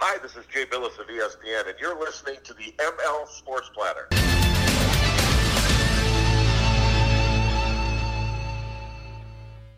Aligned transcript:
Hi, 0.00 0.16
this 0.18 0.36
is 0.36 0.46
Jay 0.46 0.64
Bilas 0.64 0.96
of 1.00 1.08
ESPN, 1.08 1.68
and 1.68 1.74
you're 1.80 1.98
listening 1.98 2.36
to 2.44 2.54
the 2.54 2.72
ML 2.78 3.26
Sports 3.26 3.68
Platter. 3.74 4.06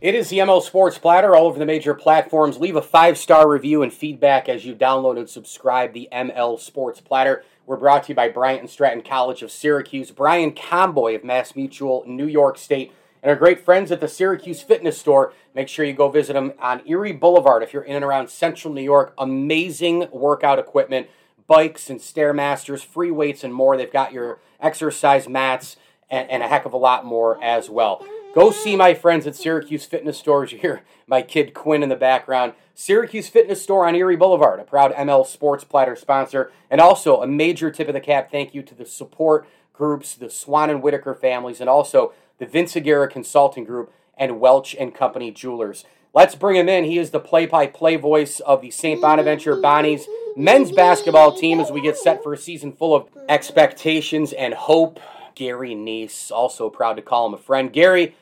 It 0.02 0.14
is 0.14 0.28
the 0.28 0.40
ML 0.40 0.60
Sports 0.60 0.98
Platter 0.98 1.34
all 1.34 1.46
over 1.46 1.58
the 1.58 1.64
major 1.64 1.94
platforms. 1.94 2.58
Leave 2.58 2.76
a 2.76 2.82
five 2.82 3.16
star 3.16 3.48
review 3.48 3.82
and 3.82 3.90
feedback 3.90 4.46
as 4.50 4.66
you 4.66 4.74
download 4.74 5.16
and 5.16 5.26
subscribe 5.26 5.94
the 5.94 6.06
ML 6.12 6.60
Sports 6.60 7.00
Platter. 7.00 7.42
We're 7.64 7.78
brought 7.78 8.02
to 8.02 8.08
you 8.10 8.14
by 8.14 8.28
Bryant 8.28 8.60
and 8.60 8.68
Stratton 8.68 9.00
College 9.00 9.40
of 9.40 9.50
Syracuse, 9.50 10.10
Brian 10.10 10.52
Comboy 10.52 11.16
of 11.16 11.24
Mass 11.24 11.56
Mutual, 11.56 12.04
New 12.06 12.26
York 12.26 12.58
State, 12.58 12.92
and 13.22 13.30
our 13.30 13.36
great 13.36 13.64
friends 13.64 13.90
at 13.90 14.00
the 14.00 14.08
Syracuse 14.08 14.62
Fitness 14.62 14.98
Store. 14.98 15.32
Make 15.54 15.68
sure 15.68 15.84
you 15.84 15.92
go 15.92 16.08
visit 16.08 16.34
them 16.34 16.52
on 16.58 16.82
Erie 16.86 17.12
Boulevard 17.12 17.62
if 17.62 17.72
you're 17.72 17.82
in 17.82 17.96
and 17.96 18.04
around 18.04 18.30
central 18.30 18.72
New 18.72 18.82
York. 18.82 19.12
Amazing 19.18 20.08
workout 20.10 20.58
equipment, 20.58 21.08
bikes 21.46 21.90
and 21.90 22.00
Stairmasters, 22.00 22.84
free 22.84 23.10
weights, 23.10 23.44
and 23.44 23.52
more. 23.52 23.76
They've 23.76 23.92
got 23.92 24.12
your 24.12 24.40
exercise 24.60 25.28
mats 25.28 25.76
and, 26.08 26.30
and 26.30 26.42
a 26.42 26.48
heck 26.48 26.64
of 26.64 26.72
a 26.72 26.78
lot 26.78 27.04
more 27.04 27.42
as 27.42 27.68
well. 27.68 28.04
Go 28.34 28.52
see 28.52 28.76
my 28.76 28.94
friends 28.94 29.26
at 29.26 29.34
Syracuse 29.34 29.84
Fitness 29.84 30.18
Stores. 30.18 30.52
You 30.52 30.58
hear 30.58 30.82
my 31.06 31.22
kid 31.22 31.52
Quinn 31.52 31.82
in 31.82 31.88
the 31.88 31.96
background. 31.96 32.52
Syracuse 32.74 33.28
Fitness 33.28 33.60
Store 33.60 33.86
on 33.86 33.96
Erie 33.96 34.16
Boulevard, 34.16 34.60
a 34.60 34.64
proud 34.64 34.94
ML 34.94 35.26
Sports 35.26 35.64
Platter 35.64 35.96
sponsor. 35.96 36.52
And 36.70 36.80
also 36.80 37.20
a 37.20 37.26
major 37.26 37.70
tip 37.70 37.88
of 37.88 37.94
the 37.94 38.00
cap 38.00 38.30
thank 38.30 38.54
you 38.54 38.62
to 38.62 38.74
the 38.74 38.86
support 38.86 39.46
groups, 39.72 40.14
the 40.14 40.30
Swan 40.30 40.70
and 40.70 40.82
Whitaker 40.82 41.14
families, 41.14 41.60
and 41.60 41.68
also 41.68 42.12
the 42.40 42.46
Vince 42.46 42.74
Aguirre 42.74 43.06
Consulting 43.06 43.64
Group 43.64 43.92
and 44.18 44.40
Welch 44.40 44.74
and 44.74 44.92
Company 44.92 45.30
Jewelers. 45.30 45.84
Let's 46.12 46.34
bring 46.34 46.56
him 46.56 46.68
in. 46.68 46.84
He 46.84 46.98
is 46.98 47.10
the 47.10 47.20
play-by-play 47.20 47.96
voice 47.96 48.40
of 48.40 48.62
the 48.62 48.72
St. 48.72 49.00
Bonaventure 49.00 49.56
Bonnies 49.56 50.06
men's 50.36 50.72
basketball 50.72 51.36
team 51.36 51.60
as 51.60 51.70
we 51.70 51.80
get 51.80 51.96
set 51.96 52.22
for 52.22 52.32
a 52.32 52.38
season 52.38 52.72
full 52.72 52.94
of 52.94 53.08
expectations 53.28 54.32
and 54.32 54.54
hope. 54.54 54.98
Gary 55.34 55.74
Neese, 55.74 56.30
also 56.32 56.68
proud 56.68 56.94
to 56.94 57.02
call 57.02 57.26
him 57.26 57.34
a 57.34 57.38
friend. 57.38 57.72
Gary, 57.72 58.16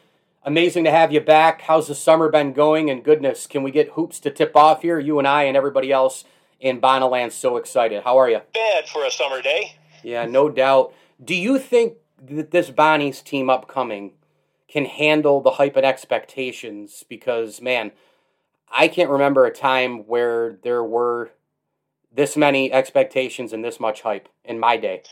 amazing 0.45 0.85
to 0.85 0.91
have 0.91 1.13
you 1.13 1.21
back. 1.21 1.63
How's 1.63 1.89
the 1.89 1.95
summer 1.95 2.29
been 2.29 2.53
going? 2.53 2.91
And 2.91 3.03
goodness, 3.03 3.47
can 3.47 3.63
we 3.63 3.71
get 3.71 3.93
hoops 3.93 4.21
to 4.21 4.31
tip 4.31 4.55
off 4.55 4.83
here? 4.83 4.99
You 4.99 5.19
and 5.19 5.27
I 5.27 5.45
and 5.45 5.57
everybody 5.57 5.91
else 5.91 6.25
in 6.61 6.81
Bonaland 6.81 7.33
so 7.33 7.57
excited. 7.57 8.03
How 8.05 8.19
are 8.19 8.29
you? 8.29 8.41
Bad 8.53 8.89
for 8.89 9.05
a 9.05 9.11
summer 9.11 9.41
day. 9.41 9.77
Yeah, 10.03 10.27
no 10.27 10.49
doubt. 10.49 10.93
Do 11.25 11.35
you 11.35 11.59
think 11.59 11.95
that 12.23 12.51
this 12.51 12.71
Bonnie's 12.71 13.23
team 13.23 13.49
upcoming 13.51 14.13
can 14.69 14.85
handle 14.85 15.41
the 15.41 15.53
hype 15.53 15.77
and 15.77 15.87
expectations? 15.87 17.05
Because 17.09 17.61
man, 17.61 17.93
I 18.71 18.89
can't 18.89 19.11
remember 19.11 19.47
a 19.47 19.53
time 19.53 20.07
where 20.07 20.59
there 20.63 20.85
were 20.85 21.33
this 22.13 22.37
many 22.37 22.73
expectations 22.73 23.53
and 23.53 23.65
this 23.65 23.81
much 23.81 24.03
hype 24.03 24.29
in 24.45 24.59
my 24.59 24.77
day. 24.77 25.03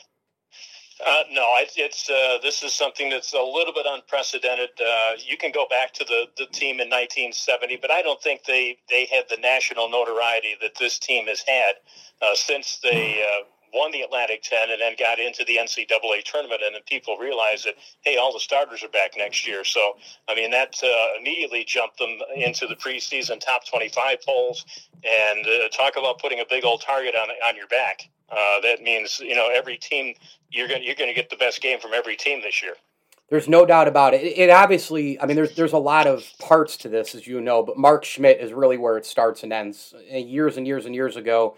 Uh, 1.04 1.22
no, 1.30 1.44
it's, 1.58 1.74
it's 1.76 2.08
uh, 2.08 2.38
this 2.42 2.62
is 2.62 2.72
something 2.72 3.10
that's 3.10 3.34
a 3.34 3.42
little 3.42 3.72
bit 3.74 3.84
unprecedented. 3.86 4.70
Uh, 4.80 5.10
you 5.18 5.36
can 5.36 5.52
go 5.52 5.66
back 5.68 5.92
to 5.92 6.04
the, 6.04 6.24
the 6.38 6.46
team 6.46 6.80
in 6.80 6.88
1970, 6.88 7.76
but 7.82 7.90
I 7.90 8.00
don't 8.00 8.20
think 8.22 8.44
they, 8.44 8.78
they 8.88 9.04
had 9.04 9.24
the 9.28 9.36
national 9.36 9.90
notoriety 9.90 10.56
that 10.62 10.74
this 10.78 10.98
team 10.98 11.26
has 11.26 11.42
had 11.46 11.74
uh, 12.22 12.34
since 12.34 12.78
they 12.82 13.22
uh, 13.22 13.44
won 13.76 13.92
the 13.92 14.00
Atlantic 14.00 14.42
10 14.42 14.70
and 14.70 14.81
then 14.81 14.94
got 14.98 15.19
into 15.19 15.44
the 15.44 15.59
NCAA 15.59 16.25
tournament. 16.25 16.62
And 16.64 16.75
then 16.75 16.82
people 16.88 17.16
realized 17.19 17.66
that, 17.66 17.75
hey, 18.00 18.16
all 18.16 18.32
the 18.32 18.41
starters 18.41 18.82
are 18.82 18.88
back 18.88 19.12
next 19.16 19.47
year. 19.47 19.62
So, 19.64 19.97
I 20.28 20.34
mean, 20.34 20.50
that 20.50 20.81
uh, 20.82 21.19
immediately 21.20 21.64
jumped 21.64 21.98
them 21.98 22.19
into 22.34 22.66
the 22.66 22.75
preseason 22.75 23.38
top 23.38 23.66
25 23.69 24.22
polls. 24.25 24.65
And 25.04 25.47
uh, 25.47 25.69
talk 25.69 25.97
about 25.97 26.19
putting 26.19 26.41
a 26.41 26.47
big 26.48 26.65
old 26.65 26.81
target 26.81 27.15
on, 27.15 27.28
on 27.47 27.56
your 27.56 27.69
back. 27.69 28.09
Uh, 28.31 28.60
that 28.62 28.82
means, 28.82 29.20
you 29.20 29.36
know, 29.36 29.48
every 29.54 29.76
team, 29.76 30.15
you're 30.50 30.66
going 30.66 30.82
you're 30.82 30.97
to 30.97 31.15
get 31.15 31.31
the 31.31 31.36
best 31.36 31.60
game 31.60 31.78
from 31.78 31.92
every 31.94 32.16
team 32.16 32.41
this 32.42 32.62
year. 32.62 32.75
There's 33.28 33.48
no 33.48 33.66
doubt 33.66 33.88
about 33.88 34.15
it. 34.15 34.22
it. 34.22 34.38
It 34.38 34.50
obviously, 34.50 35.20
I 35.20 35.26
mean, 35.26 35.36
there's 35.36 35.54
there's 35.54 35.72
a 35.72 35.78
lot 35.78 36.06
of 36.06 36.25
parts 36.41 36.76
to 36.78 36.88
this, 36.88 37.15
as 37.15 37.26
you 37.26 37.41
know, 37.41 37.62
but 37.62 37.76
Mark 37.76 38.04
Schmidt 38.04 38.41
is 38.41 38.53
really 38.53 38.78
where 38.78 38.97
it 38.97 39.04
starts 39.04 39.42
and 39.42 39.53
ends. 39.53 39.94
Years 40.09 40.56
and 40.56 40.66
years 40.66 40.86
and 40.86 40.94
years 40.94 41.16
ago, 41.16 41.56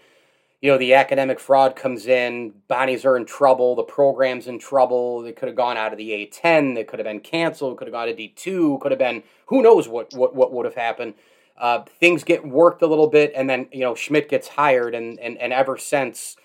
you 0.61 0.69
know, 0.69 0.77
the 0.77 0.93
academic 0.93 1.39
fraud 1.39 1.75
comes 1.75 2.05
in, 2.05 2.53
Bonnies 2.69 3.05
are 3.05 3.15
in 3.15 3.25
trouble, 3.25 3.75
the 3.75 3.83
program's 3.83 4.47
in 4.47 4.59
trouble. 4.59 5.21
They 5.21 5.31
could 5.31 5.47
have 5.47 5.55
gone 5.55 5.77
out 5.77 5.93
of 5.93 5.97
the 5.97 6.09
A10, 6.09 6.75
they 6.75 6.83
could 6.83 6.99
have 6.99 7.05
been 7.05 7.21
canceled, 7.21 7.77
could 7.77 7.87
have 7.87 7.93
gone 7.93 8.07
to 8.07 8.13
D2, 8.13 8.81
could 8.81 8.91
have 8.91 8.99
been, 8.99 9.23
who 9.47 9.61
knows 9.61 9.87
what, 9.87 10.13
what, 10.13 10.35
what 10.35 10.51
would 10.51 10.65
have 10.65 10.75
happened. 10.75 11.13
Uh, 11.57 11.83
things 11.99 12.23
get 12.23 12.45
worked 12.45 12.81
a 12.81 12.87
little 12.87 13.07
bit, 13.07 13.31
and 13.35 13.49
then, 13.49 13.67
you 13.71 13.81
know, 13.81 13.95
Schmidt 13.95 14.29
gets 14.29 14.49
hired, 14.49 14.95
and, 14.95 15.19
and, 15.19 15.37
and 15.37 15.53
ever 15.53 15.77
since, 15.77 16.35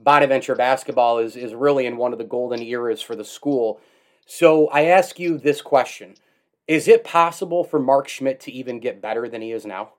Bonaventure 0.00 0.54
basketball 0.54 1.18
is, 1.18 1.36
is 1.36 1.54
really 1.54 1.84
in 1.84 1.96
one 1.96 2.12
of 2.12 2.18
the 2.18 2.24
golden 2.24 2.62
eras 2.62 3.02
for 3.02 3.16
the 3.16 3.24
school. 3.24 3.80
So 4.26 4.68
I 4.68 4.84
ask 4.84 5.18
you 5.18 5.38
this 5.38 5.60
question 5.60 6.14
Is 6.66 6.86
it 6.86 7.02
possible 7.02 7.64
for 7.64 7.80
Mark 7.80 8.08
Schmidt 8.08 8.40
to 8.40 8.52
even 8.52 8.78
get 8.78 9.02
better 9.02 9.28
than 9.28 9.42
he 9.42 9.52
is 9.52 9.66
now? 9.66 9.94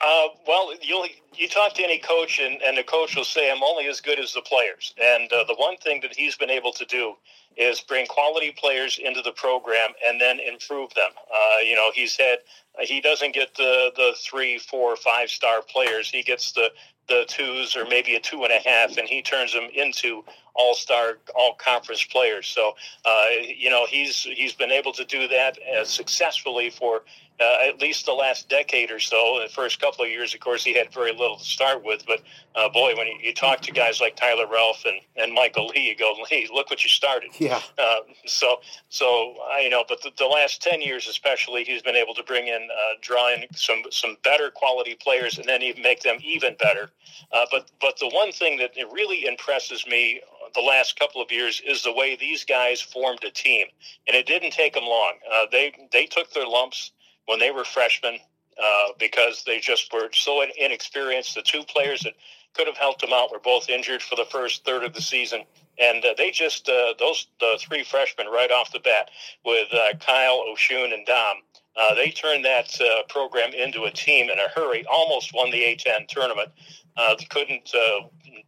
Uh, 0.00 0.28
well, 0.46 0.72
you 0.82 1.04
you 1.34 1.46
talk 1.48 1.74
to 1.74 1.82
any 1.82 1.98
coach, 1.98 2.38
and, 2.38 2.60
and 2.62 2.76
the 2.76 2.82
coach 2.82 3.16
will 3.16 3.24
say, 3.24 3.50
"I'm 3.50 3.62
only 3.62 3.86
as 3.86 4.00
good 4.00 4.18
as 4.18 4.32
the 4.32 4.40
players." 4.40 4.94
And 5.02 5.30
uh, 5.32 5.44
the 5.44 5.54
one 5.54 5.76
thing 5.76 6.00
that 6.02 6.14
he's 6.16 6.36
been 6.36 6.50
able 6.50 6.72
to 6.72 6.84
do 6.86 7.14
is 7.56 7.80
bring 7.80 8.06
quality 8.06 8.54
players 8.56 8.98
into 9.02 9.20
the 9.20 9.32
program 9.32 9.90
and 10.06 10.20
then 10.20 10.38
improve 10.40 10.94
them. 10.94 11.10
Uh, 11.32 11.58
you 11.58 11.74
know, 11.74 11.90
he's 11.94 12.16
had 12.16 12.38
he 12.80 13.00
doesn't 13.00 13.34
get 13.34 13.54
the 13.56 13.92
the 13.96 14.14
three, 14.18 14.58
four, 14.58 14.96
five 14.96 15.28
star 15.28 15.60
players. 15.62 16.10
He 16.10 16.22
gets 16.22 16.52
the 16.52 16.70
the 17.08 17.24
twos 17.28 17.76
or 17.76 17.84
maybe 17.86 18.14
a 18.14 18.20
two 18.20 18.44
and 18.44 18.52
a 18.52 18.68
half, 18.68 18.96
and 18.96 19.06
he 19.08 19.20
turns 19.20 19.52
them 19.52 19.68
into 19.74 20.24
all 20.54 20.74
star, 20.74 21.18
all 21.34 21.54
conference 21.54 22.04
players. 22.04 22.46
So, 22.46 22.74
uh, 23.04 23.26
you 23.42 23.70
know, 23.70 23.86
he's 23.86 24.22
he's 24.22 24.52
been 24.52 24.70
able 24.70 24.92
to 24.92 25.04
do 25.04 25.28
that 25.28 25.58
uh, 25.62 25.84
successfully 25.84 26.70
for 26.70 27.02
uh, 27.40 27.68
at 27.68 27.80
least 27.80 28.04
the 28.04 28.12
last 28.12 28.48
decade 28.48 28.90
or 28.90 28.98
so. 28.98 29.40
The 29.42 29.48
first 29.48 29.80
couple 29.80 30.04
of 30.04 30.10
years, 30.10 30.34
of 30.34 30.40
course, 30.40 30.62
he 30.62 30.74
had 30.74 30.92
very 30.92 31.12
little 31.12 31.38
to 31.38 31.44
start 31.44 31.82
with. 31.82 32.04
But 32.06 32.20
uh, 32.54 32.68
boy, 32.68 32.94
when 32.96 33.06
you, 33.06 33.14
you, 33.22 33.34
talk 33.34 33.60
to 33.62 33.72
guys 33.72 34.00
like 34.00 34.14
Tyler 34.14 34.46
Relph 34.46 34.84
and, 34.84 35.00
and 35.16 35.32
Michael 35.32 35.68
Lee, 35.68 35.88
you 35.88 35.96
go, 35.96 36.14
Lee, 36.30 36.48
look 36.52 36.68
what 36.68 36.84
you 36.84 36.90
started. 36.90 37.30
Yeah. 37.38 37.60
Uh, 37.78 38.00
so, 38.26 38.60
so 38.90 39.36
you 39.62 39.70
know, 39.70 39.84
but 39.88 40.02
the, 40.02 40.10
the, 40.18 40.26
last 40.26 40.60
ten 40.62 40.82
years, 40.82 41.08
especially, 41.08 41.64
he's 41.64 41.82
been 41.82 41.96
able 41.96 42.14
to 42.14 42.22
bring 42.22 42.48
in, 42.48 42.68
uh, 42.70 42.94
draw 43.00 43.32
in 43.32 43.44
some 43.54 43.82
some 43.90 44.16
better 44.22 44.50
quality 44.50 44.94
players, 44.94 45.38
and 45.38 45.48
then 45.48 45.62
even 45.62 45.82
make 45.82 46.02
them 46.02 46.18
even 46.22 46.54
better. 46.58 46.90
Uh, 47.32 47.46
but 47.50 47.70
but 47.80 47.98
the 47.98 48.08
one 48.08 48.32
thing 48.32 48.58
that 48.58 48.72
really 48.92 49.26
impresses 49.26 49.86
me 49.86 50.20
the 50.54 50.60
last 50.60 50.98
couple 50.98 51.22
of 51.22 51.30
years 51.30 51.60
is 51.66 51.82
the 51.82 51.92
way 51.92 52.16
these 52.16 52.44
guys 52.44 52.80
formed 52.80 53.24
a 53.24 53.30
team, 53.30 53.66
and 54.06 54.16
it 54.16 54.26
didn't 54.26 54.52
take 54.52 54.74
them 54.74 54.84
long. 54.84 55.14
Uh, 55.32 55.46
they 55.50 55.72
they 55.92 56.06
took 56.06 56.32
their 56.32 56.46
lumps 56.46 56.92
when 57.26 57.38
they 57.38 57.50
were 57.50 57.64
freshmen 57.64 58.18
uh, 58.62 58.88
because 58.98 59.44
they 59.46 59.58
just 59.58 59.92
were 59.92 60.08
so 60.12 60.44
inexperienced. 60.58 61.34
The 61.34 61.42
two 61.42 61.62
players 61.64 62.02
that 62.02 62.14
could 62.54 62.66
have 62.66 62.76
helped 62.76 63.00
them 63.00 63.12
out 63.12 63.30
were 63.30 63.38
both 63.38 63.68
injured 63.68 64.02
for 64.02 64.16
the 64.16 64.24
first 64.24 64.64
third 64.64 64.84
of 64.84 64.92
the 64.94 65.00
season, 65.00 65.44
and 65.78 66.04
uh, 66.04 66.14
they 66.16 66.30
just 66.30 66.68
uh, 66.68 66.94
those 66.98 67.26
the 67.40 67.58
three 67.60 67.84
freshmen 67.84 68.26
right 68.26 68.50
off 68.50 68.72
the 68.72 68.80
bat 68.80 69.10
with 69.44 69.68
uh, 69.72 69.96
Kyle 69.98 70.44
Osun 70.48 70.92
and 70.92 71.06
Dom. 71.06 71.36
Uh, 71.76 71.94
they 71.94 72.10
turned 72.10 72.44
that 72.44 72.78
uh, 72.80 73.02
program 73.08 73.52
into 73.52 73.84
a 73.84 73.90
team 73.90 74.28
in 74.28 74.38
a 74.38 74.48
hurry, 74.54 74.84
almost 74.90 75.32
won 75.34 75.50
the 75.50 75.58
A10 75.58 76.08
tournament. 76.08 76.50
Uh, 76.96 77.14
couldn't 77.30 77.72
uh, 77.74 78.06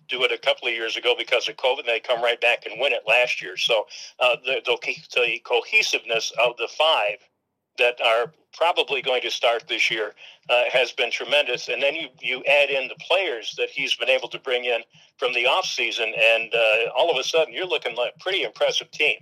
do 0.08 0.24
it 0.24 0.32
a 0.32 0.38
couple 0.38 0.68
of 0.68 0.74
years 0.74 0.96
ago 0.96 1.14
because 1.16 1.48
of 1.48 1.56
COVID, 1.56 1.80
and 1.80 1.88
they 1.88 2.00
come 2.00 2.22
right 2.22 2.40
back 2.40 2.66
and 2.66 2.80
win 2.80 2.92
it 2.92 3.02
last 3.06 3.40
year. 3.40 3.56
So 3.56 3.86
uh, 4.20 4.36
the, 4.44 4.60
the 4.64 5.40
cohesiveness 5.44 6.32
of 6.44 6.56
the 6.56 6.68
five 6.76 7.18
that 7.78 8.00
are 8.04 8.32
probably 8.52 9.00
going 9.00 9.22
to 9.22 9.30
start 9.30 9.64
this 9.68 9.90
year 9.90 10.12
uh, 10.50 10.64
has 10.70 10.92
been 10.92 11.10
tremendous. 11.10 11.68
And 11.68 11.82
then 11.82 11.94
you, 11.94 12.08
you 12.20 12.44
add 12.44 12.70
in 12.70 12.88
the 12.88 12.96
players 13.00 13.54
that 13.56 13.70
he's 13.70 13.94
been 13.94 14.10
able 14.10 14.28
to 14.28 14.38
bring 14.38 14.64
in 14.64 14.80
from 15.16 15.32
the 15.32 15.44
offseason, 15.44 16.12
and 16.18 16.52
uh, 16.54 16.90
all 16.94 17.10
of 17.10 17.16
a 17.16 17.24
sudden 17.24 17.54
you're 17.54 17.66
looking 17.66 17.96
like 17.96 18.12
a 18.16 18.18
pretty 18.18 18.42
impressive 18.42 18.90
team. 18.90 19.16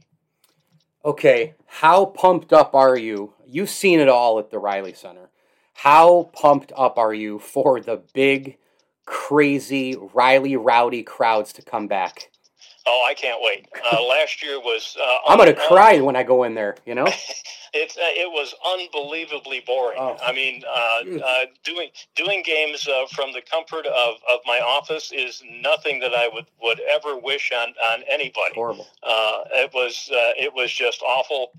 Okay, 1.02 1.54
how 1.64 2.04
pumped 2.04 2.52
up 2.52 2.74
are 2.74 2.96
you? 2.96 3.32
You've 3.46 3.70
seen 3.70 4.00
it 4.00 4.08
all 4.10 4.38
at 4.38 4.50
the 4.50 4.58
Reilly 4.58 4.92
Center. 4.92 5.30
How 5.72 6.30
pumped 6.34 6.72
up 6.76 6.98
are 6.98 7.14
you 7.14 7.38
for 7.38 7.80
the 7.80 8.02
big, 8.12 8.58
crazy, 9.06 9.96
Reilly 10.12 10.56
rowdy 10.56 11.02
crowds 11.02 11.54
to 11.54 11.62
come 11.62 11.86
back? 11.86 12.30
Oh, 12.92 13.06
I 13.08 13.14
can't 13.14 13.40
wait. 13.40 13.68
Uh, 13.92 14.02
last 14.08 14.42
year 14.42 14.58
was. 14.58 14.96
Uh, 15.00 15.18
I'm 15.28 15.38
going 15.38 15.54
to 15.54 15.60
cry 15.60 16.00
when 16.00 16.16
I 16.16 16.24
go 16.24 16.42
in 16.42 16.54
there, 16.54 16.76
you 16.84 16.96
know? 16.96 17.06
it 17.72 17.92
uh, 17.96 18.14
it 18.18 18.30
was 18.32 18.52
unbelievably 18.66 19.62
boring. 19.64 19.98
Oh. 20.00 20.16
I 20.20 20.32
mean, 20.32 20.64
uh, 20.68 21.24
uh, 21.24 21.44
doing 21.62 21.90
doing 22.16 22.42
games 22.44 22.88
uh, 22.88 23.06
from 23.14 23.32
the 23.32 23.42
comfort 23.42 23.86
of, 23.86 24.14
of 24.28 24.40
my 24.44 24.58
office 24.58 25.12
is 25.12 25.40
nothing 25.62 26.00
that 26.00 26.14
I 26.14 26.28
would, 26.32 26.46
would 26.60 26.80
ever 26.80 27.16
wish 27.16 27.52
on, 27.52 27.68
on 27.92 28.02
anybody. 28.10 28.54
Horrible. 28.54 28.88
it 29.04 29.70
was 29.72 30.08
it 30.10 30.52
was 30.52 30.72
just 30.72 31.00
awful. 31.02 31.52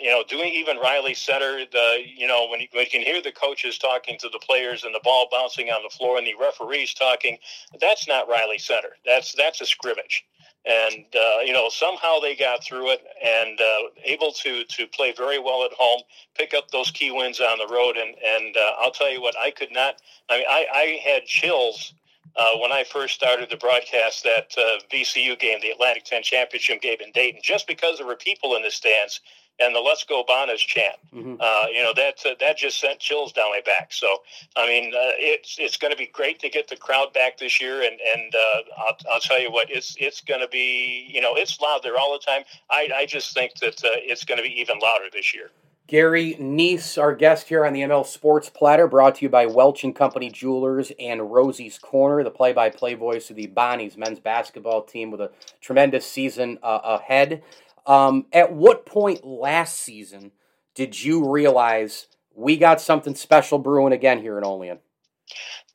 you 0.00 0.10
know, 0.10 0.24
doing 0.28 0.52
even 0.54 0.78
Reilly 0.78 1.14
Center, 1.14 1.64
the 1.70 1.98
you 2.04 2.26
know 2.26 2.48
when 2.50 2.60
you, 2.60 2.66
when 2.72 2.84
you 2.84 2.90
can 2.90 3.02
hear 3.02 3.22
the 3.22 3.32
coaches 3.32 3.78
talking 3.78 4.18
to 4.18 4.28
the 4.28 4.40
players 4.40 4.82
and 4.82 4.92
the 4.92 5.00
ball 5.04 5.28
bouncing 5.30 5.70
on 5.70 5.84
the 5.84 5.90
floor 5.96 6.18
and 6.18 6.26
the 6.26 6.34
referees 6.34 6.94
talking, 6.94 7.38
that's 7.80 8.08
not 8.08 8.28
Reilly 8.28 8.58
Center. 8.58 8.96
That's 9.06 9.34
that's 9.34 9.60
a 9.60 9.66
scrimmage 9.66 10.24
and 10.64 11.04
uh, 11.14 11.40
you 11.44 11.52
know 11.52 11.68
somehow 11.68 12.20
they 12.20 12.36
got 12.36 12.62
through 12.62 12.90
it 12.90 13.02
and 13.24 13.60
uh, 13.60 13.90
able 14.04 14.32
to 14.32 14.64
to 14.64 14.86
play 14.86 15.12
very 15.16 15.38
well 15.38 15.64
at 15.64 15.72
home, 15.72 16.02
pick 16.36 16.54
up 16.54 16.70
those 16.70 16.90
key 16.90 17.10
wins 17.10 17.40
on 17.40 17.58
the 17.58 17.72
road, 17.72 17.96
and 17.96 18.14
and 18.24 18.56
uh, 18.56 18.72
I'll 18.80 18.92
tell 18.92 19.10
you 19.10 19.20
what, 19.20 19.34
I 19.38 19.50
could 19.50 19.72
not. 19.72 19.96
I 20.30 20.38
mean, 20.38 20.46
I, 20.48 20.66
I 20.72 21.10
had 21.10 21.24
chills. 21.24 21.94
Uh, 22.34 22.56
when 22.56 22.72
I 22.72 22.82
first 22.82 23.14
started 23.14 23.50
to 23.50 23.58
broadcast 23.58 24.24
that 24.24 24.54
uh, 24.56 24.78
VCU 24.90 25.38
game, 25.38 25.58
the 25.60 25.68
Atlantic 25.68 26.04
10 26.04 26.22
Championship 26.22 26.80
game 26.80 26.96
in 27.04 27.12
Dayton, 27.12 27.42
just 27.44 27.66
because 27.66 27.98
there 27.98 28.06
were 28.06 28.16
people 28.16 28.56
in 28.56 28.62
the 28.62 28.70
stands 28.70 29.20
and 29.58 29.74
the 29.74 29.80
"Let's 29.80 30.04
Go 30.04 30.24
Bonas" 30.26 30.60
chant. 30.60 30.96
Mm-hmm. 31.14 31.36
Uh, 31.40 31.66
you 31.68 31.82
know 31.82 31.92
that 31.94 32.18
uh, 32.24 32.34
that 32.40 32.56
just 32.56 32.80
sent 32.80 32.98
chills 32.98 33.32
down 33.32 33.50
my 33.50 33.62
back. 33.64 33.92
So 33.92 34.18
I 34.56 34.66
mean, 34.66 34.92
uh, 34.94 35.14
it's 35.18 35.56
it's 35.58 35.76
going 35.76 35.92
to 35.92 35.96
be 35.96 36.06
great 36.06 36.38
to 36.40 36.48
get 36.48 36.68
the 36.68 36.76
crowd 36.76 37.12
back 37.12 37.38
this 37.38 37.60
year, 37.60 37.82
and 37.82 37.98
and 38.00 38.34
uh, 38.34 38.60
I'll, 38.78 38.96
I'll 39.12 39.20
tell 39.20 39.40
you 39.40 39.50
what, 39.50 39.70
it's 39.70 39.96
it's 39.98 40.20
going 40.20 40.40
to 40.40 40.48
be 40.48 41.08
you 41.12 41.20
know 41.20 41.34
it's 41.34 41.60
loud 41.60 41.80
there 41.82 41.98
all 41.98 42.12
the 42.12 42.24
time. 42.24 42.42
I 42.70 42.88
I 42.94 43.06
just 43.06 43.34
think 43.34 43.54
that 43.60 43.84
uh, 43.84 43.96
it's 43.96 44.24
going 44.24 44.38
to 44.38 44.44
be 44.44 44.60
even 44.60 44.78
louder 44.78 45.06
this 45.12 45.34
year. 45.34 45.50
Gary 45.88 46.36
Neese, 46.40 46.96
our 46.96 47.14
guest 47.14 47.48
here 47.48 47.66
on 47.66 47.74
the 47.74 47.80
ML 47.80 48.06
Sports 48.06 48.48
Platter, 48.48 48.86
brought 48.86 49.16
to 49.16 49.26
you 49.26 49.28
by 49.28 49.44
Welch 49.44 49.84
and 49.84 49.94
Company 49.94 50.30
Jewelers 50.30 50.90
and 50.98 51.30
Rosie's 51.30 51.78
Corner, 51.78 52.22
the 52.24 52.30
play-by-play 52.30 52.94
voice 52.94 53.28
of 53.28 53.36
the 53.36 53.48
Bonnies 53.48 53.98
men's 53.98 54.20
basketball 54.20 54.84
team 54.84 55.10
with 55.10 55.20
a 55.20 55.32
tremendous 55.60 56.06
season 56.06 56.58
uh, 56.62 56.80
ahead. 56.82 57.42
Um, 57.86 58.26
at 58.32 58.52
what 58.52 58.86
point 58.86 59.24
last 59.24 59.80
season 59.80 60.32
did 60.74 61.02
you 61.02 61.30
realize 61.30 62.06
we 62.34 62.56
got 62.56 62.80
something 62.80 63.14
special 63.14 63.58
brewing 63.58 63.92
again 63.92 64.20
here 64.20 64.38
in 64.38 64.44
Olean? 64.44 64.78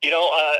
You 0.03 0.11
know, 0.11 0.29
uh, 0.31 0.53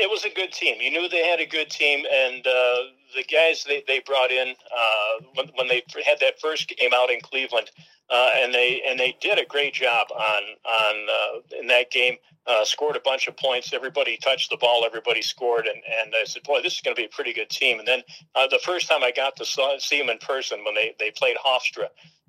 it 0.00 0.10
was 0.10 0.24
a 0.24 0.30
good 0.30 0.52
team. 0.52 0.76
You 0.80 0.90
knew 0.90 1.08
they 1.08 1.26
had 1.26 1.40
a 1.40 1.46
good 1.46 1.70
team, 1.70 2.04
and 2.10 2.46
uh, 2.46 2.76
the 3.14 3.24
guys 3.24 3.64
they, 3.64 3.84
they 3.86 4.00
brought 4.00 4.30
in 4.30 4.48
uh, 4.48 5.24
when, 5.34 5.48
when 5.56 5.68
they 5.68 5.82
had 6.06 6.18
that 6.20 6.40
first 6.40 6.68
game 6.68 6.90
out 6.94 7.10
in 7.10 7.20
Cleveland, 7.20 7.70
uh, 8.10 8.30
and 8.36 8.54
they 8.54 8.82
and 8.88 8.98
they 8.98 9.16
did 9.20 9.38
a 9.38 9.44
great 9.44 9.74
job 9.74 10.06
on 10.10 10.42
on 10.64 11.06
uh, 11.10 11.58
in 11.60 11.66
that 11.66 11.90
game. 11.90 12.16
Uh, 12.48 12.64
scored 12.64 12.96
a 12.96 13.00
bunch 13.00 13.28
of 13.28 13.36
points. 13.36 13.74
Everybody 13.74 14.16
touched 14.16 14.48
the 14.48 14.56
ball. 14.56 14.82
Everybody 14.84 15.20
scored, 15.20 15.66
and 15.66 15.82
and 16.00 16.14
I 16.18 16.24
said, 16.24 16.44
boy, 16.44 16.62
this 16.62 16.74
is 16.74 16.80
going 16.80 16.96
to 16.96 17.00
be 17.00 17.04
a 17.04 17.10
pretty 17.10 17.34
good 17.34 17.50
team. 17.50 17.78
And 17.78 17.86
then 17.86 18.02
the 18.34 18.58
first 18.64 18.88
time 18.88 19.04
I 19.04 19.12
got 19.12 19.36
to 19.36 19.44
see 19.44 19.98
them 19.98 20.08
in 20.08 20.16
person 20.18 20.64
when 20.64 20.74
they 20.74 20.94
they 20.98 21.10
played 21.10 21.36
Hofstra, 21.36 21.88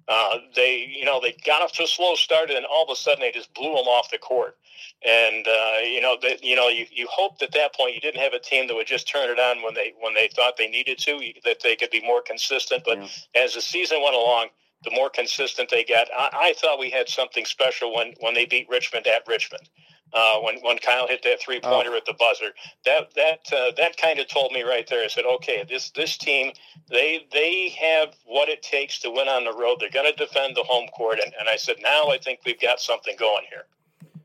uh, 0.09 0.39
they, 0.55 0.91
you 0.91 1.05
know, 1.05 1.21
they 1.21 1.35
got 1.45 1.61
off 1.61 1.71
to 1.73 1.83
a 1.83 1.87
slow 1.87 2.15
start, 2.15 2.49
and 2.49 2.65
all 2.65 2.83
of 2.83 2.89
a 2.89 2.95
sudden 2.95 3.19
they 3.19 3.31
just 3.31 3.53
blew 3.53 3.75
them 3.75 3.85
off 3.85 4.09
the 4.09 4.17
court. 4.17 4.57
And 5.05 5.47
uh, 5.47 5.77
you 5.83 6.01
know, 6.01 6.17
that 6.23 6.43
you 6.43 6.55
know, 6.55 6.67
you, 6.67 6.87
you 6.91 7.07
hoped 7.11 7.43
at 7.43 7.51
that 7.51 7.75
point 7.75 7.93
you 7.93 8.01
didn't 8.01 8.19
have 8.19 8.33
a 8.33 8.39
team 8.39 8.67
that 8.67 8.73
would 8.73 8.87
just 8.87 9.07
turn 9.07 9.29
it 9.29 9.39
on 9.39 9.61
when 9.61 9.75
they 9.75 9.93
when 10.01 10.15
they 10.15 10.27
thought 10.35 10.57
they 10.57 10.67
needed 10.67 10.97
to, 10.99 11.21
that 11.45 11.61
they 11.61 11.75
could 11.75 11.91
be 11.91 12.01
more 12.01 12.23
consistent. 12.23 12.83
But 12.85 12.97
yeah. 12.97 13.43
as 13.43 13.53
the 13.53 13.61
season 13.61 14.01
went 14.01 14.15
along, 14.15 14.47
the 14.83 14.91
more 14.91 15.09
consistent 15.09 15.69
they 15.69 15.83
got. 15.83 16.07
I, 16.17 16.29
I 16.33 16.53
thought 16.57 16.79
we 16.79 16.89
had 16.89 17.09
something 17.09 17.45
special 17.45 17.95
when 17.95 18.13
when 18.19 18.33
they 18.33 18.45
beat 18.45 18.67
Richmond 18.69 19.07
at 19.07 19.27
Richmond 19.27 19.69
uh, 20.13 20.39
when 20.39 20.59
when 20.61 20.77
Kyle 20.77 21.07
hit 21.07 21.23
that 21.23 21.41
three 21.41 21.59
pointer 21.59 21.91
oh. 21.93 21.97
at 21.97 22.05
the 22.05 22.13
buzzer. 22.17 22.51
That 22.85 23.13
that 23.15 23.53
uh, 23.55 23.71
that 23.77 23.97
kind 23.97 24.19
of 24.19 24.27
told 24.27 24.51
me 24.51 24.63
right 24.63 24.87
there. 24.87 25.03
I 25.03 25.07
said, 25.07 25.25
okay, 25.25 25.65
this 25.67 25.91
this 25.91 26.17
team 26.17 26.51
they 26.89 27.27
they 27.31 27.69
have 27.69 28.15
what 28.25 28.49
it 28.49 28.61
takes 28.61 28.99
to 28.99 29.11
win 29.11 29.27
on 29.27 29.43
the 29.43 29.53
road. 29.53 29.77
They're 29.79 29.89
going 29.89 30.11
to 30.11 30.25
defend 30.25 30.55
the 30.55 30.63
home 30.63 30.87
court, 30.89 31.19
and, 31.23 31.33
and 31.39 31.47
I 31.47 31.55
said, 31.55 31.77
now 31.81 32.09
I 32.09 32.17
think 32.17 32.39
we've 32.45 32.59
got 32.59 32.79
something 32.79 33.15
going 33.17 33.45
here. 33.49 33.65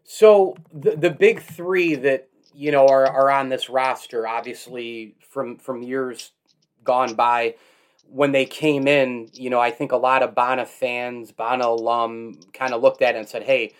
So 0.04 0.56
the 0.72 0.96
the 0.96 1.10
big 1.10 1.40
three 1.40 1.94
that 1.96 2.28
you 2.54 2.72
know 2.72 2.86
are 2.86 3.06
are 3.06 3.30
on 3.30 3.48
this 3.48 3.68
roster, 3.68 4.26
obviously 4.26 5.16
from 5.28 5.58
from 5.58 5.82
years 5.82 6.32
gone 6.82 7.14
by. 7.14 7.56
When 8.08 8.32
they 8.32 8.44
came 8.44 8.86
in, 8.86 9.28
you 9.32 9.50
know, 9.50 9.60
I 9.60 9.70
think 9.70 9.92
a 9.92 9.96
lot 9.96 10.22
of 10.22 10.34
Bonna 10.34 10.66
fans, 10.66 11.32
Bonna 11.32 11.66
alum, 11.66 12.40
kind 12.52 12.72
of 12.72 12.80
looked 12.80 13.02
at 13.02 13.16
it 13.16 13.18
and 13.18 13.28
said, 13.28 13.42
"Hey, 13.42 13.72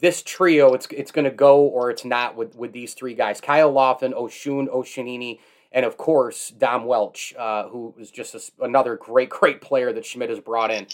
this 0.00 0.22
trio, 0.22 0.74
it's 0.74 0.86
it's 0.90 1.10
going 1.10 1.24
to 1.24 1.30
go 1.30 1.60
or 1.60 1.90
it's 1.90 2.04
not 2.04 2.36
with 2.36 2.54
with 2.54 2.72
these 2.72 2.94
three 2.94 3.14
guys: 3.14 3.40
Kyle 3.40 3.72
Lofton, 3.72 4.12
Osun 4.12 4.68
Osunniyi, 4.68 5.38
and 5.72 5.84
of 5.86 5.96
course 5.96 6.50
Dom 6.50 6.84
Welch, 6.84 7.34
uh, 7.38 7.68
who 7.68 7.94
is 7.98 8.10
just 8.10 8.34
a, 8.34 8.64
another 8.64 8.96
great 8.96 9.30
great 9.30 9.60
player 9.60 9.92
that 9.92 10.04
Schmidt 10.04 10.30
has 10.30 10.40
brought 10.40 10.70
in. 10.70 10.86